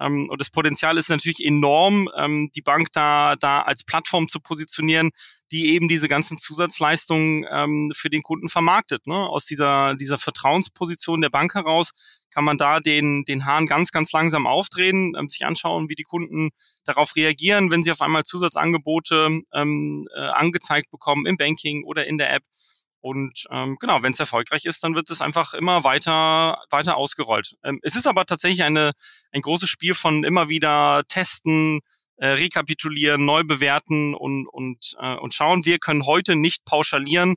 Ähm, 0.00 0.28
und 0.28 0.40
das 0.40 0.50
Potenzial 0.50 0.96
ist 0.98 1.08
natürlich 1.08 1.44
enorm, 1.44 2.08
ähm, 2.16 2.50
die 2.54 2.62
Bank 2.62 2.88
da, 2.92 3.36
da 3.36 3.62
als 3.62 3.84
Plattform 3.84 4.28
zu 4.28 4.40
positionieren, 4.40 5.10
die 5.52 5.74
eben 5.74 5.88
diese 5.88 6.08
ganzen 6.08 6.38
Zusatzleistungen 6.38 7.46
ähm, 7.50 7.92
für 7.94 8.10
den 8.10 8.22
Kunden 8.22 8.48
vermarktet. 8.48 9.06
Ne? 9.06 9.14
Aus 9.14 9.46
dieser, 9.46 9.94
dieser 9.94 10.18
Vertrauensposition 10.18 11.20
der 11.20 11.30
Bank 11.30 11.54
heraus 11.54 11.92
kann 12.30 12.44
man 12.44 12.58
da 12.58 12.80
den, 12.80 13.24
den 13.24 13.46
Hahn 13.46 13.66
ganz, 13.66 13.92
ganz 13.92 14.12
langsam 14.12 14.46
aufdrehen, 14.46 15.14
ähm, 15.18 15.28
sich 15.28 15.46
anschauen, 15.46 15.88
wie 15.88 15.94
die 15.94 16.02
Kunden 16.02 16.50
darauf 16.84 17.16
reagieren, 17.16 17.70
wenn 17.70 17.82
sie 17.82 17.92
auf 17.92 18.02
einmal 18.02 18.24
Zusatzangebote 18.24 19.40
ähm, 19.54 20.08
äh, 20.14 20.20
angezeigt 20.20 20.90
bekommen 20.90 21.26
im 21.26 21.36
Banking 21.36 21.84
oder 21.84 22.06
in 22.06 22.18
der 22.18 22.32
App. 22.32 22.42
Und 23.06 23.44
ähm, 23.52 23.76
genau, 23.78 24.02
wenn 24.02 24.10
es 24.10 24.18
erfolgreich 24.18 24.64
ist, 24.64 24.82
dann 24.82 24.96
wird 24.96 25.08
es 25.10 25.20
einfach 25.20 25.54
immer 25.54 25.84
weiter, 25.84 26.60
weiter 26.70 26.96
ausgerollt. 26.96 27.54
Ähm, 27.62 27.78
es 27.82 27.94
ist 27.94 28.08
aber 28.08 28.24
tatsächlich 28.24 28.64
eine, 28.64 28.90
ein 29.30 29.42
großes 29.42 29.70
Spiel 29.70 29.94
von 29.94 30.24
immer 30.24 30.48
wieder 30.48 31.04
testen, 31.06 31.82
äh, 32.16 32.26
rekapitulieren, 32.26 33.24
neu 33.24 33.44
bewerten 33.44 34.16
und, 34.16 34.48
und, 34.48 34.96
äh, 34.98 35.14
und 35.14 35.32
schauen. 35.32 35.64
Wir 35.64 35.78
können 35.78 36.04
heute 36.04 36.34
nicht 36.34 36.64
pauschalieren. 36.64 37.36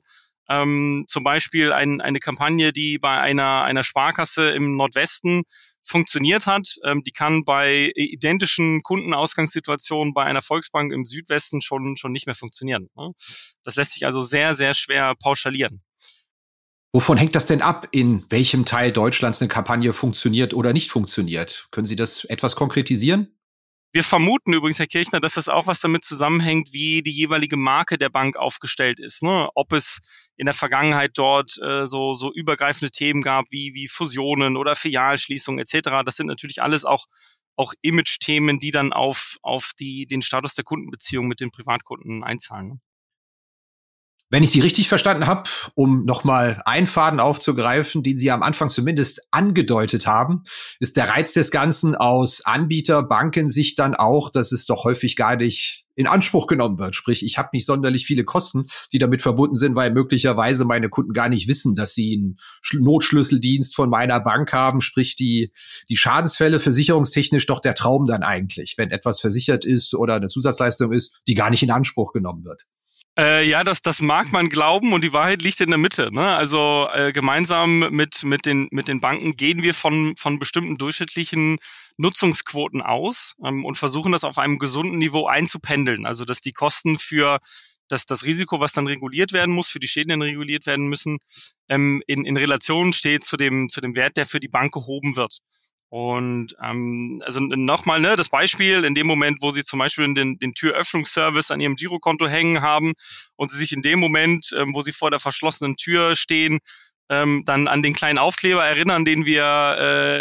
Ähm, 0.50 1.04
zum 1.06 1.22
Beispiel 1.22 1.72
ein, 1.72 2.00
eine 2.00 2.18
Kampagne, 2.18 2.72
die 2.72 2.98
bei 2.98 3.18
einer, 3.18 3.62
einer 3.62 3.84
Sparkasse 3.84 4.50
im 4.50 4.76
Nordwesten 4.76 5.44
funktioniert 5.82 6.46
hat. 6.46 6.76
Ähm, 6.84 7.02
die 7.04 7.12
kann 7.12 7.44
bei 7.44 7.92
identischen 7.94 8.82
Kundenausgangssituationen 8.82 10.12
bei 10.12 10.24
einer 10.24 10.42
Volksbank 10.42 10.92
im 10.92 11.04
Südwesten 11.04 11.60
schon, 11.60 11.96
schon 11.96 12.12
nicht 12.12 12.26
mehr 12.26 12.34
funktionieren. 12.34 12.88
Ne? 12.96 13.12
Das 13.62 13.76
lässt 13.76 13.92
sich 13.92 14.04
also 14.04 14.20
sehr, 14.20 14.54
sehr 14.54 14.74
schwer 14.74 15.14
pauschalieren. 15.14 15.82
Wovon 16.92 17.16
hängt 17.16 17.36
das 17.36 17.46
denn 17.46 17.62
ab, 17.62 17.86
in 17.92 18.24
welchem 18.30 18.64
Teil 18.64 18.90
Deutschlands 18.90 19.40
eine 19.40 19.48
Kampagne 19.48 19.92
funktioniert 19.92 20.52
oder 20.52 20.72
nicht 20.72 20.90
funktioniert? 20.90 21.68
Können 21.70 21.86
Sie 21.86 21.94
das 21.94 22.24
etwas 22.24 22.56
konkretisieren? 22.56 23.39
Wir 23.92 24.04
vermuten 24.04 24.52
übrigens, 24.52 24.78
Herr 24.78 24.86
Kirchner, 24.86 25.18
dass 25.18 25.34
das 25.34 25.48
auch 25.48 25.66
was 25.66 25.80
damit 25.80 26.04
zusammenhängt, 26.04 26.72
wie 26.72 27.02
die 27.02 27.10
jeweilige 27.10 27.56
Marke 27.56 27.98
der 27.98 28.08
Bank 28.08 28.36
aufgestellt 28.36 29.00
ist. 29.00 29.24
Ne? 29.24 29.48
Ob 29.56 29.72
es 29.72 29.98
in 30.36 30.46
der 30.46 30.54
Vergangenheit 30.54 31.12
dort 31.14 31.58
äh, 31.60 31.86
so, 31.86 32.14
so 32.14 32.32
übergreifende 32.32 32.92
Themen 32.92 33.20
gab, 33.20 33.46
wie, 33.50 33.74
wie 33.74 33.88
Fusionen 33.88 34.56
oder 34.56 34.76
Filialschließungen 34.76 35.58
etc. 35.58 36.04
Das 36.04 36.16
sind 36.16 36.28
natürlich 36.28 36.62
alles 36.62 36.84
auch, 36.84 37.06
auch 37.56 37.74
Image-Themen, 37.82 38.60
die 38.60 38.70
dann 38.70 38.92
auf, 38.92 39.38
auf 39.42 39.72
die, 39.78 40.06
den 40.06 40.22
Status 40.22 40.54
der 40.54 40.64
Kundenbeziehung 40.64 41.26
mit 41.26 41.40
den 41.40 41.50
Privatkunden 41.50 42.22
einzahlen. 42.22 42.80
Wenn 44.32 44.44
ich 44.44 44.50
Sie 44.52 44.60
richtig 44.60 44.88
verstanden 44.88 45.26
habe, 45.26 45.50
um 45.74 46.04
nochmal 46.04 46.62
einen 46.64 46.86
Faden 46.86 47.18
aufzugreifen, 47.18 48.04
den 48.04 48.16
Sie 48.16 48.30
am 48.30 48.44
Anfang 48.44 48.68
zumindest 48.68 49.22
angedeutet 49.32 50.06
haben, 50.06 50.44
ist 50.78 50.96
der 50.96 51.08
Reiz 51.08 51.32
des 51.32 51.50
Ganzen 51.50 51.96
aus 51.96 52.40
Anbieter, 52.46 53.02
Banken 53.02 53.48
sich 53.48 53.74
dann 53.74 53.96
auch, 53.96 54.30
dass 54.30 54.52
es 54.52 54.66
doch 54.66 54.84
häufig 54.84 55.16
gar 55.16 55.34
nicht 55.34 55.88
in 55.96 56.06
Anspruch 56.06 56.46
genommen 56.46 56.78
wird. 56.78 56.94
Sprich, 56.94 57.24
ich 57.24 57.38
habe 57.38 57.48
nicht 57.52 57.66
sonderlich 57.66 58.06
viele 58.06 58.22
Kosten, 58.22 58.68
die 58.92 59.00
damit 59.00 59.20
verbunden 59.20 59.56
sind, 59.56 59.74
weil 59.74 59.90
möglicherweise 59.92 60.64
meine 60.64 60.88
Kunden 60.88 61.12
gar 61.12 61.28
nicht 61.28 61.48
wissen, 61.48 61.74
dass 61.74 61.94
sie 61.94 62.14
einen 62.16 62.38
Notschlüsseldienst 62.72 63.74
von 63.74 63.90
meiner 63.90 64.20
Bank 64.20 64.52
haben. 64.52 64.80
Sprich, 64.80 65.16
die, 65.16 65.52
die 65.88 65.96
Schadensfälle 65.96 66.60
versicherungstechnisch 66.60 67.46
doch 67.46 67.58
der 67.58 67.74
Traum 67.74 68.06
dann 68.06 68.22
eigentlich, 68.22 68.74
wenn 68.78 68.92
etwas 68.92 69.20
versichert 69.20 69.64
ist 69.64 69.92
oder 69.92 70.14
eine 70.14 70.28
Zusatzleistung 70.28 70.92
ist, 70.92 71.20
die 71.26 71.34
gar 71.34 71.50
nicht 71.50 71.64
in 71.64 71.72
Anspruch 71.72 72.12
genommen 72.12 72.44
wird. 72.44 72.68
Äh, 73.18 73.48
ja, 73.48 73.64
das, 73.64 73.82
das 73.82 74.00
mag 74.00 74.32
man 74.32 74.48
glauben 74.48 74.92
und 74.92 75.02
die 75.02 75.12
Wahrheit 75.12 75.42
liegt 75.42 75.60
in 75.60 75.70
der 75.70 75.78
Mitte. 75.78 76.10
Ne? 76.12 76.34
Also 76.36 76.88
äh, 76.92 77.12
gemeinsam 77.12 77.90
mit, 77.90 78.22
mit, 78.22 78.46
den, 78.46 78.68
mit 78.70 78.88
den 78.88 79.00
Banken 79.00 79.36
gehen 79.36 79.62
wir 79.62 79.74
von, 79.74 80.14
von 80.16 80.38
bestimmten 80.38 80.78
durchschnittlichen 80.78 81.58
Nutzungsquoten 81.98 82.82
aus 82.82 83.34
ähm, 83.44 83.64
und 83.64 83.76
versuchen 83.76 84.12
das 84.12 84.24
auf 84.24 84.38
einem 84.38 84.58
gesunden 84.58 84.98
Niveau 84.98 85.26
einzupendeln. 85.26 86.06
Also 86.06 86.24
dass 86.24 86.40
die 86.40 86.52
Kosten 86.52 86.98
für 86.98 87.40
das, 87.88 88.06
das 88.06 88.24
Risiko, 88.24 88.60
was 88.60 88.72
dann 88.72 88.86
reguliert 88.86 89.32
werden 89.32 89.54
muss, 89.54 89.68
für 89.68 89.80
die 89.80 89.88
Schäden, 89.88 90.20
die 90.20 90.26
reguliert 90.26 90.66
werden 90.66 90.86
müssen, 90.86 91.18
ähm, 91.68 92.02
in, 92.06 92.24
in 92.24 92.36
Relation 92.36 92.92
steht 92.92 93.24
zu 93.24 93.36
dem, 93.36 93.68
zu 93.68 93.80
dem 93.80 93.96
Wert, 93.96 94.16
der 94.16 94.26
für 94.26 94.40
die 94.40 94.48
Bank 94.48 94.72
gehoben 94.72 95.16
wird. 95.16 95.38
Und 95.90 96.54
ähm, 96.62 97.20
also 97.24 97.40
nochmal 97.40 98.00
ne, 98.00 98.14
das 98.14 98.28
Beispiel, 98.28 98.84
in 98.84 98.94
dem 98.94 99.08
Moment, 99.08 99.38
wo 99.42 99.50
Sie 99.50 99.64
zum 99.64 99.80
Beispiel 99.80 100.14
den, 100.14 100.38
den 100.38 100.54
Türöffnungsservice 100.54 101.50
an 101.50 101.60
Ihrem 101.60 101.74
Girokonto 101.74 102.28
hängen 102.28 102.62
haben 102.62 102.92
und 103.34 103.50
Sie 103.50 103.58
sich 103.58 103.72
in 103.72 103.82
dem 103.82 103.98
Moment, 103.98 104.54
ähm, 104.56 104.72
wo 104.72 104.82
Sie 104.82 104.92
vor 104.92 105.10
der 105.10 105.18
verschlossenen 105.18 105.74
Tür 105.74 106.14
stehen, 106.14 106.60
ähm, 107.08 107.42
dann 107.44 107.66
an 107.66 107.82
den 107.82 107.92
kleinen 107.92 108.18
Aufkleber 108.18 108.64
erinnern, 108.64 109.04
den 109.04 109.26
wir, 109.26 109.42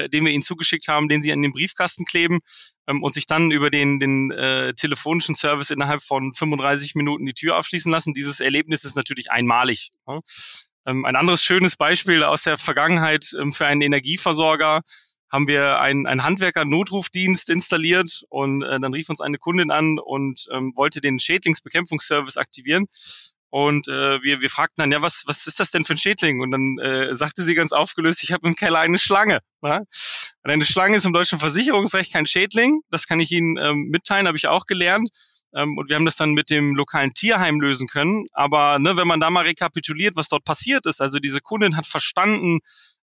äh, 0.05 0.09
den 0.09 0.25
wir 0.25 0.31
Ihnen 0.31 0.41
zugeschickt 0.41 0.87
haben, 0.87 1.07
den 1.07 1.21
Sie 1.21 1.31
an 1.31 1.41
den 1.43 1.53
Briefkasten 1.53 2.03
kleben 2.03 2.39
ähm, 2.87 3.03
und 3.03 3.13
sich 3.13 3.27
dann 3.27 3.51
über 3.51 3.69
den, 3.69 3.99
den 3.99 4.31
äh, 4.31 4.73
telefonischen 4.73 5.35
Service 5.35 5.69
innerhalb 5.69 6.01
von 6.01 6.33
35 6.33 6.95
Minuten 6.95 7.27
die 7.27 7.33
Tür 7.33 7.57
aufschließen 7.57 7.91
lassen. 7.91 8.15
Dieses 8.15 8.39
Erlebnis 8.39 8.85
ist 8.85 8.95
natürlich 8.95 9.29
einmalig. 9.29 9.91
Ne? 10.07 10.21
Ähm, 10.87 11.05
ein 11.05 11.15
anderes 11.15 11.43
schönes 11.43 11.75
Beispiel 11.75 12.23
aus 12.23 12.41
der 12.41 12.57
Vergangenheit 12.57 13.35
ähm, 13.39 13.51
für 13.51 13.67
einen 13.67 13.81
Energieversorger 13.81 14.81
haben 15.31 15.47
wir 15.47 15.79
einen, 15.79 16.05
einen 16.07 16.23
Handwerker-Notrufdienst 16.23 17.49
installiert 17.49 18.23
und 18.29 18.63
äh, 18.63 18.79
dann 18.79 18.93
rief 18.93 19.09
uns 19.09 19.21
eine 19.21 19.37
Kundin 19.37 19.71
an 19.71 19.99
und 19.99 20.47
ähm, 20.51 20.73
wollte 20.75 21.01
den 21.01 21.19
Schädlingsbekämpfungsservice 21.19 22.37
aktivieren. 22.37 22.87
Und 23.51 23.87
äh, 23.87 24.21
wir, 24.21 24.41
wir 24.41 24.49
fragten 24.49 24.83
dann, 24.83 24.91
ja, 24.91 25.01
was, 25.01 25.23
was 25.25 25.47
ist 25.47 25.59
das 25.59 25.71
denn 25.71 25.83
für 25.83 25.93
ein 25.93 25.97
Schädling? 25.97 26.39
Und 26.41 26.51
dann 26.51 26.77
äh, 26.77 27.15
sagte 27.15 27.41
sie 27.41 27.55
ganz 27.55 27.71
aufgelöst, 27.71 28.23
ich 28.23 28.31
habe 28.31 28.47
im 28.47 28.55
Keller 28.55 28.79
eine 28.79 28.99
Schlange. 28.99 29.39
Ne? 29.61 29.85
Und 30.43 30.51
eine 30.51 30.65
Schlange 30.65 30.97
ist 30.97 31.05
im 31.05 31.13
deutschen 31.13 31.39
Versicherungsrecht 31.39 32.13
kein 32.13 32.27
Schädling. 32.27 32.81
Das 32.91 33.07
kann 33.07 33.19
ich 33.19 33.31
Ihnen 33.31 33.57
ähm, 33.57 33.87
mitteilen, 33.89 34.27
habe 34.27 34.37
ich 34.37 34.47
auch 34.47 34.65
gelernt. 34.65 35.09
Ähm, 35.55 35.77
und 35.77 35.89
wir 35.89 35.95
haben 35.95 36.05
das 36.05 36.15
dann 36.15 36.33
mit 36.33 36.51
dem 36.51 36.75
lokalen 36.75 37.13
Tierheim 37.13 37.59
lösen 37.59 37.87
können. 37.87 38.25
Aber 38.33 38.77
ne, 38.77 38.97
wenn 38.97 39.07
man 39.07 39.19
da 39.19 39.31
mal 39.31 39.45
rekapituliert, 39.45 40.15
was 40.15 40.27
dort 40.27 40.43
passiert 40.43 40.85
ist, 40.85 41.01
also 41.01 41.17
diese 41.17 41.41
Kundin 41.41 41.75
hat 41.75 41.87
verstanden, 41.87 42.59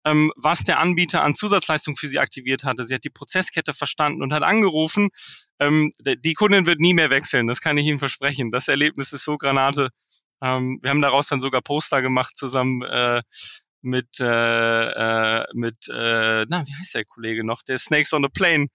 ähm, 0.05 0.33
was 0.37 0.65
der 0.65 0.79
Anbieter 0.79 1.23
an 1.23 1.35
Zusatzleistung 1.35 1.97
für 1.97 2.09
sie 2.09 2.19
aktiviert 2.19 2.65
hatte. 2.65 2.85
Sie 2.85 2.95
hat 2.95 3.05
die 3.05 3.11
Prozesskette 3.11 3.73
verstanden 3.73 4.23
und 4.23 4.33
hat 4.33 4.43
angerufen. 4.43 5.11
Ähm, 5.59 5.91
die 6.01 6.35
Kundin 6.35 6.67
wird 6.67 6.81
nie 6.81 6.95
mehr 6.95 7.11
wechseln, 7.11 7.47
das 7.47 7.61
kann 7.61 7.79
ich 7.79 7.87
Ihnen 7.87 7.99
versprechen. 7.99 8.51
Das 8.51 8.69
Erlebnis 8.69 9.13
ist 9.13 9.25
so 9.25 9.39
Granate. 9.39 9.91
Ähm, 10.43 10.79
wir 10.83 10.91
haben 10.91 11.03
daraus 11.03 11.29
dann 11.29 11.41
sogar 11.41 11.63
Poster 11.63 12.03
gemacht 12.03 12.37
zusammen 12.37 12.83
äh, 12.83 13.23
mit 13.81 14.21
äh, 14.21 14.25
äh, 14.25 15.45
mit 15.55 15.89
äh, 15.89 16.47
na 16.49 16.65
wie 16.67 16.75
heißt 16.75 16.95
der 16.95 17.05
Kollege 17.05 17.45
noch, 17.45 17.63
der 17.63 17.79
Snakes 17.79 18.13
on 18.13 18.23
the 18.23 18.29
Plane 18.29 18.67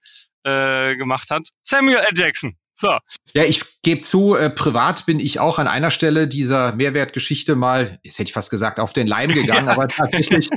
äh, 0.44 0.96
gemacht 0.96 1.30
hat. 1.30 1.48
Samuel 1.62 1.98
L. 1.98 2.12
Jackson. 2.14 2.57
So. 2.80 2.96
Ja, 3.34 3.42
ich 3.42 3.64
gebe 3.82 4.02
zu, 4.02 4.36
äh, 4.36 4.50
privat 4.50 5.04
bin 5.04 5.18
ich 5.18 5.40
auch 5.40 5.58
an 5.58 5.66
einer 5.66 5.90
Stelle 5.90 6.28
dieser 6.28 6.76
Mehrwertgeschichte 6.76 7.56
mal, 7.56 7.98
jetzt 8.04 8.20
hätte 8.20 8.28
ich 8.28 8.32
fast 8.32 8.50
gesagt, 8.50 8.78
auf 8.78 8.92
den 8.92 9.08
Leim 9.08 9.30
gegangen, 9.34 9.66
ja. 9.66 9.72
aber 9.72 9.88
tatsächlich 9.88 10.48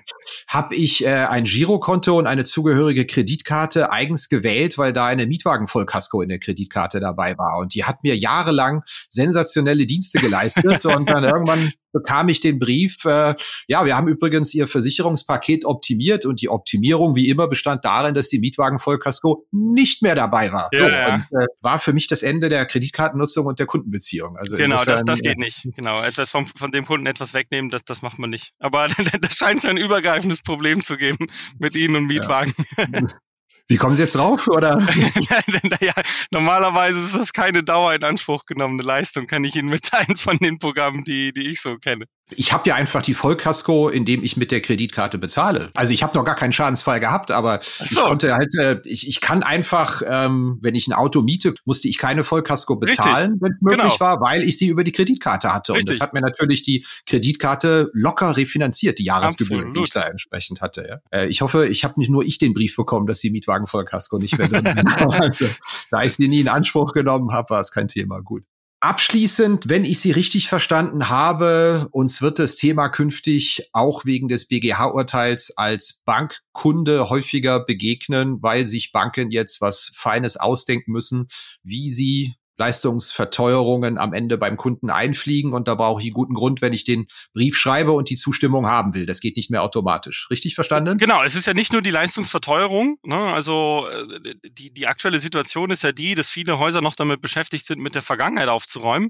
habe 0.47 0.75
ich 0.75 1.03
äh, 1.03 1.25
ein 1.25 1.45
Girokonto 1.45 2.19
und 2.19 2.27
eine 2.27 2.45
zugehörige 2.45 3.07
Kreditkarte 3.07 3.91
eigens 3.91 4.29
gewählt, 4.29 4.77
weil 4.77 4.93
da 4.93 5.07
eine 5.07 5.25
Mietwagenvollkasko 5.25 6.21
in 6.21 6.29
der 6.29 6.37
Kreditkarte 6.37 6.99
dabei 6.99 7.39
war. 7.39 7.57
Und 7.57 7.73
die 7.73 7.85
hat 7.85 8.03
mir 8.03 8.15
jahrelang 8.15 8.83
sensationelle 9.09 9.87
Dienste 9.87 10.19
geleistet 10.19 10.85
und 10.85 11.09
dann 11.09 11.23
irgendwann 11.23 11.71
bekam 11.91 12.29
ich 12.29 12.39
den 12.39 12.59
Brief, 12.59 13.03
äh, 13.05 13.35
ja, 13.67 13.85
wir 13.85 13.95
haben 13.95 14.07
übrigens 14.07 14.53
Ihr 14.53 14.67
Versicherungspaket 14.67 15.65
optimiert 15.65 16.25
und 16.25 16.41
die 16.41 16.49
Optimierung 16.49 17.15
wie 17.15 17.29
immer 17.29 17.47
bestand 17.47 17.85
darin, 17.85 18.13
dass 18.13 18.29
die 18.29 18.39
Mietwagenvollkasko 18.39 19.45
nicht 19.51 20.01
mehr 20.01 20.15
dabei 20.15 20.51
war. 20.51 20.69
Ja, 20.73 20.79
so, 20.79 20.87
ja. 20.87 21.15
Und, 21.15 21.41
äh, 21.41 21.47
war 21.61 21.79
für 21.79 21.93
mich 21.93 22.07
das 22.07 22.23
Ende 22.23 22.49
der 22.49 22.65
Kreditkartennutzung 22.65 23.45
und 23.45 23.59
der 23.59 23.65
Kundenbeziehung. 23.65 24.37
Also 24.37 24.55
genau, 24.55 24.81
insofern, 24.81 25.05
das, 25.05 25.19
das 25.19 25.21
geht 25.21 25.37
nicht. 25.37 25.67
Genau, 25.75 26.01
etwas 26.01 26.31
vom, 26.31 26.45
von 26.45 26.71
dem 26.71 26.85
Kunden 26.85 27.05
etwas 27.05 27.33
wegnehmen, 27.33 27.69
das, 27.69 27.83
das 27.83 28.01
macht 28.01 28.19
man 28.19 28.29
nicht. 28.29 28.53
Aber 28.59 28.87
da 29.21 29.29
scheint 29.29 29.59
es 29.59 29.65
ein 29.65 29.77
übergreifendes 29.77 30.41
Problem 30.41 30.81
zu 30.81 30.97
geben 30.97 31.27
mit 31.59 31.75
Ihnen 31.75 31.95
und 31.95 32.07
Mietwagen. 32.07 32.53
Ja. 32.77 32.85
Wie 33.71 33.77
kommen 33.77 33.95
Sie 33.95 34.01
jetzt 34.01 34.15
drauf? 34.15 34.49
Oder? 34.49 34.77
ja, 35.79 35.93
normalerweise 36.29 36.99
ist 36.99 37.15
das 37.15 37.31
keine 37.31 37.63
Dauer 37.63 37.93
in 37.93 38.03
Anspruch 38.03 38.43
genommene 38.45 38.83
Leistung, 38.83 39.27
kann 39.27 39.45
ich 39.45 39.55
Ihnen 39.55 39.69
mitteilen 39.69 40.17
von 40.17 40.37
den 40.39 40.59
Programmen, 40.59 41.05
die, 41.05 41.31
die 41.31 41.49
ich 41.49 41.61
so 41.61 41.77
kenne. 41.77 42.03
Ich 42.35 42.53
habe 42.53 42.69
ja 42.69 42.75
einfach 42.75 43.01
die 43.01 43.13
Vollkasko, 43.13 43.89
indem 43.89 44.23
ich 44.23 44.37
mit 44.37 44.51
der 44.51 44.61
Kreditkarte 44.61 45.17
bezahle. 45.17 45.69
Also 45.73 45.93
ich 45.93 46.03
habe 46.03 46.17
noch 46.17 46.25
gar 46.25 46.35
keinen 46.35 46.51
Schadensfall 46.51 46.99
gehabt, 46.99 47.31
aber 47.31 47.61
so. 47.61 47.83
ich 47.83 47.95
konnte 47.95 48.33
halt, 48.33 48.53
äh, 48.57 48.81
ich, 48.85 49.07
ich 49.07 49.21
kann 49.21 49.43
einfach, 49.43 50.01
ähm, 50.05 50.57
wenn 50.61 50.75
ich 50.75 50.87
ein 50.87 50.93
Auto 50.93 51.21
miete, 51.21 51.53
musste 51.65 51.87
ich 51.87 51.97
keine 51.97 52.23
Vollkasko 52.23 52.77
bezahlen, 52.77 53.37
wenn 53.41 53.51
es 53.51 53.61
möglich 53.61 53.81
genau. 53.81 53.99
war, 53.99 54.21
weil 54.21 54.43
ich 54.43 54.57
sie 54.57 54.67
über 54.67 54.83
die 54.83 54.91
Kreditkarte 54.91 55.53
hatte. 55.53 55.73
Richtig. 55.73 55.89
Und 55.89 55.99
das 55.99 56.07
hat 56.07 56.13
mir 56.13 56.21
natürlich 56.21 56.63
die 56.63 56.85
Kreditkarte 57.05 57.89
locker 57.93 58.37
refinanziert, 58.37 58.99
die 58.99 59.05
Jahresgebühren, 59.05 59.69
Absolut. 59.69 59.77
die 59.77 59.87
ich 59.87 59.93
da 59.93 60.07
entsprechend 60.07 60.61
hatte. 60.61 60.87
Ja. 60.87 61.19
Äh, 61.19 61.27
ich 61.27 61.41
hoffe, 61.41 61.67
ich 61.67 61.83
habe 61.83 61.95
nicht 61.97 62.09
nur 62.09 62.23
ich 62.23 62.37
den 62.37 62.53
Brief 62.53 62.75
bekommen, 62.75 63.07
dass 63.07 63.19
die 63.19 63.29
Mietwagen 63.29 63.67
Vollkasko 63.67 64.17
nicht 64.17 64.37
mehr 64.37 64.47
drin 64.47 64.65
sind. 64.75 64.87
also, 65.13 65.45
da 65.89 66.03
ich 66.03 66.15
sie 66.15 66.27
nie 66.27 66.41
in 66.41 66.47
Anspruch 66.47 66.93
genommen 66.93 67.31
habe, 67.31 67.49
war 67.51 67.59
es 67.59 67.71
kein 67.71 67.87
Thema. 67.87 68.21
Gut. 68.21 68.43
Abschließend, 68.83 69.69
wenn 69.69 69.85
ich 69.85 69.99
Sie 69.99 70.09
richtig 70.09 70.49
verstanden 70.49 71.07
habe, 71.07 71.87
uns 71.91 72.19
wird 72.23 72.39
das 72.39 72.55
Thema 72.55 72.89
künftig 72.89 73.69
auch 73.73 74.05
wegen 74.05 74.27
des 74.27 74.47
BGH-Urteils 74.47 75.55
als 75.55 76.01
Bankkunde 76.03 77.07
häufiger 77.07 77.63
begegnen, 77.63 78.41
weil 78.41 78.65
sich 78.65 78.91
Banken 78.91 79.29
jetzt 79.29 79.61
was 79.61 79.91
Feines 79.93 80.35
ausdenken 80.35 80.93
müssen, 80.93 81.27
wie 81.61 81.89
sie 81.89 82.33
Leistungsverteuerungen 82.57 83.97
am 83.97 84.13
Ende 84.13 84.37
beim 84.37 84.57
Kunden 84.57 84.89
einfliegen. 84.89 85.53
Und 85.53 85.67
da 85.67 85.75
brauche 85.75 86.01
ich 86.01 86.07
einen 86.07 86.13
guten 86.13 86.33
Grund, 86.33 86.61
wenn 86.61 86.73
ich 86.73 86.83
den 86.83 87.07
Brief 87.33 87.57
schreibe 87.57 87.91
und 87.91 88.09
die 88.09 88.15
Zustimmung 88.15 88.67
haben 88.67 88.93
will. 88.93 89.05
Das 89.05 89.19
geht 89.19 89.35
nicht 89.35 89.49
mehr 89.49 89.63
automatisch. 89.63 90.27
Richtig 90.29 90.55
verstanden? 90.55 90.97
Genau, 90.97 91.23
es 91.23 91.35
ist 91.35 91.47
ja 91.47 91.53
nicht 91.53 91.73
nur 91.73 91.81
die 91.81 91.91
Leistungsverteuerung. 91.91 92.97
Ne? 93.03 93.17
Also 93.17 93.87
äh, 93.89 94.35
die, 94.43 94.73
die 94.73 94.87
aktuelle 94.87 95.19
Situation 95.19 95.71
ist 95.71 95.83
ja 95.83 95.91
die, 95.91 96.15
dass 96.15 96.29
viele 96.29 96.59
Häuser 96.59 96.81
noch 96.81 96.95
damit 96.95 97.21
beschäftigt 97.21 97.65
sind, 97.65 97.81
mit 97.81 97.95
der 97.95 98.01
Vergangenheit 98.01 98.49
aufzuräumen. 98.49 99.09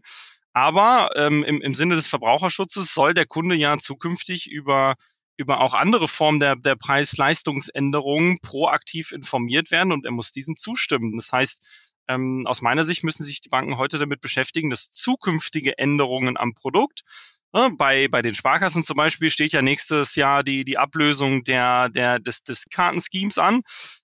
Aber 0.53 1.09
ähm, 1.15 1.43
im, 1.43 1.61
im 1.61 1.73
Sinne 1.73 1.95
des 1.95 2.07
Verbraucherschutzes 2.07 2.93
soll 2.93 3.13
der 3.13 3.25
Kunde 3.25 3.55
ja 3.55 3.77
zukünftig 3.77 4.49
über 4.49 4.95
über 5.37 5.61
auch 5.61 5.73
andere 5.73 6.07
Formen 6.07 6.39
der, 6.39 6.55
der 6.55 6.75
Preis-Leistungsänderungen 6.75 8.37
proaktiv 8.41 9.11
informiert 9.11 9.71
werden 9.71 9.91
und 9.91 10.05
er 10.05 10.11
muss 10.11 10.31
diesen 10.31 10.55
zustimmen. 10.55 11.15
Das 11.15 11.31
heißt, 11.31 11.65
ähm, 12.13 12.45
aus 12.47 12.61
meiner 12.61 12.83
Sicht 12.83 13.03
müssen 13.03 13.23
sich 13.23 13.41
die 13.41 13.49
Banken 13.49 13.77
heute 13.77 13.97
damit 13.97 14.21
beschäftigen, 14.21 14.69
dass 14.69 14.89
zukünftige 14.89 15.77
Änderungen 15.77 16.37
am 16.37 16.53
Produkt 16.53 17.03
äh, 17.53 17.69
bei, 17.71 18.07
bei 18.07 18.21
den 18.21 18.33
Sparkassen 18.33 18.83
zum 18.83 18.95
Beispiel 18.95 19.29
steht 19.29 19.51
ja 19.51 19.61
nächstes 19.61 20.15
Jahr 20.15 20.43
die, 20.43 20.63
die 20.63 20.77
Ablösung 20.77 21.43
der, 21.43 21.89
der, 21.89 22.19
des, 22.19 22.43
des 22.43 22.65
Kartenschemes 22.69 23.37
an. 23.37 23.61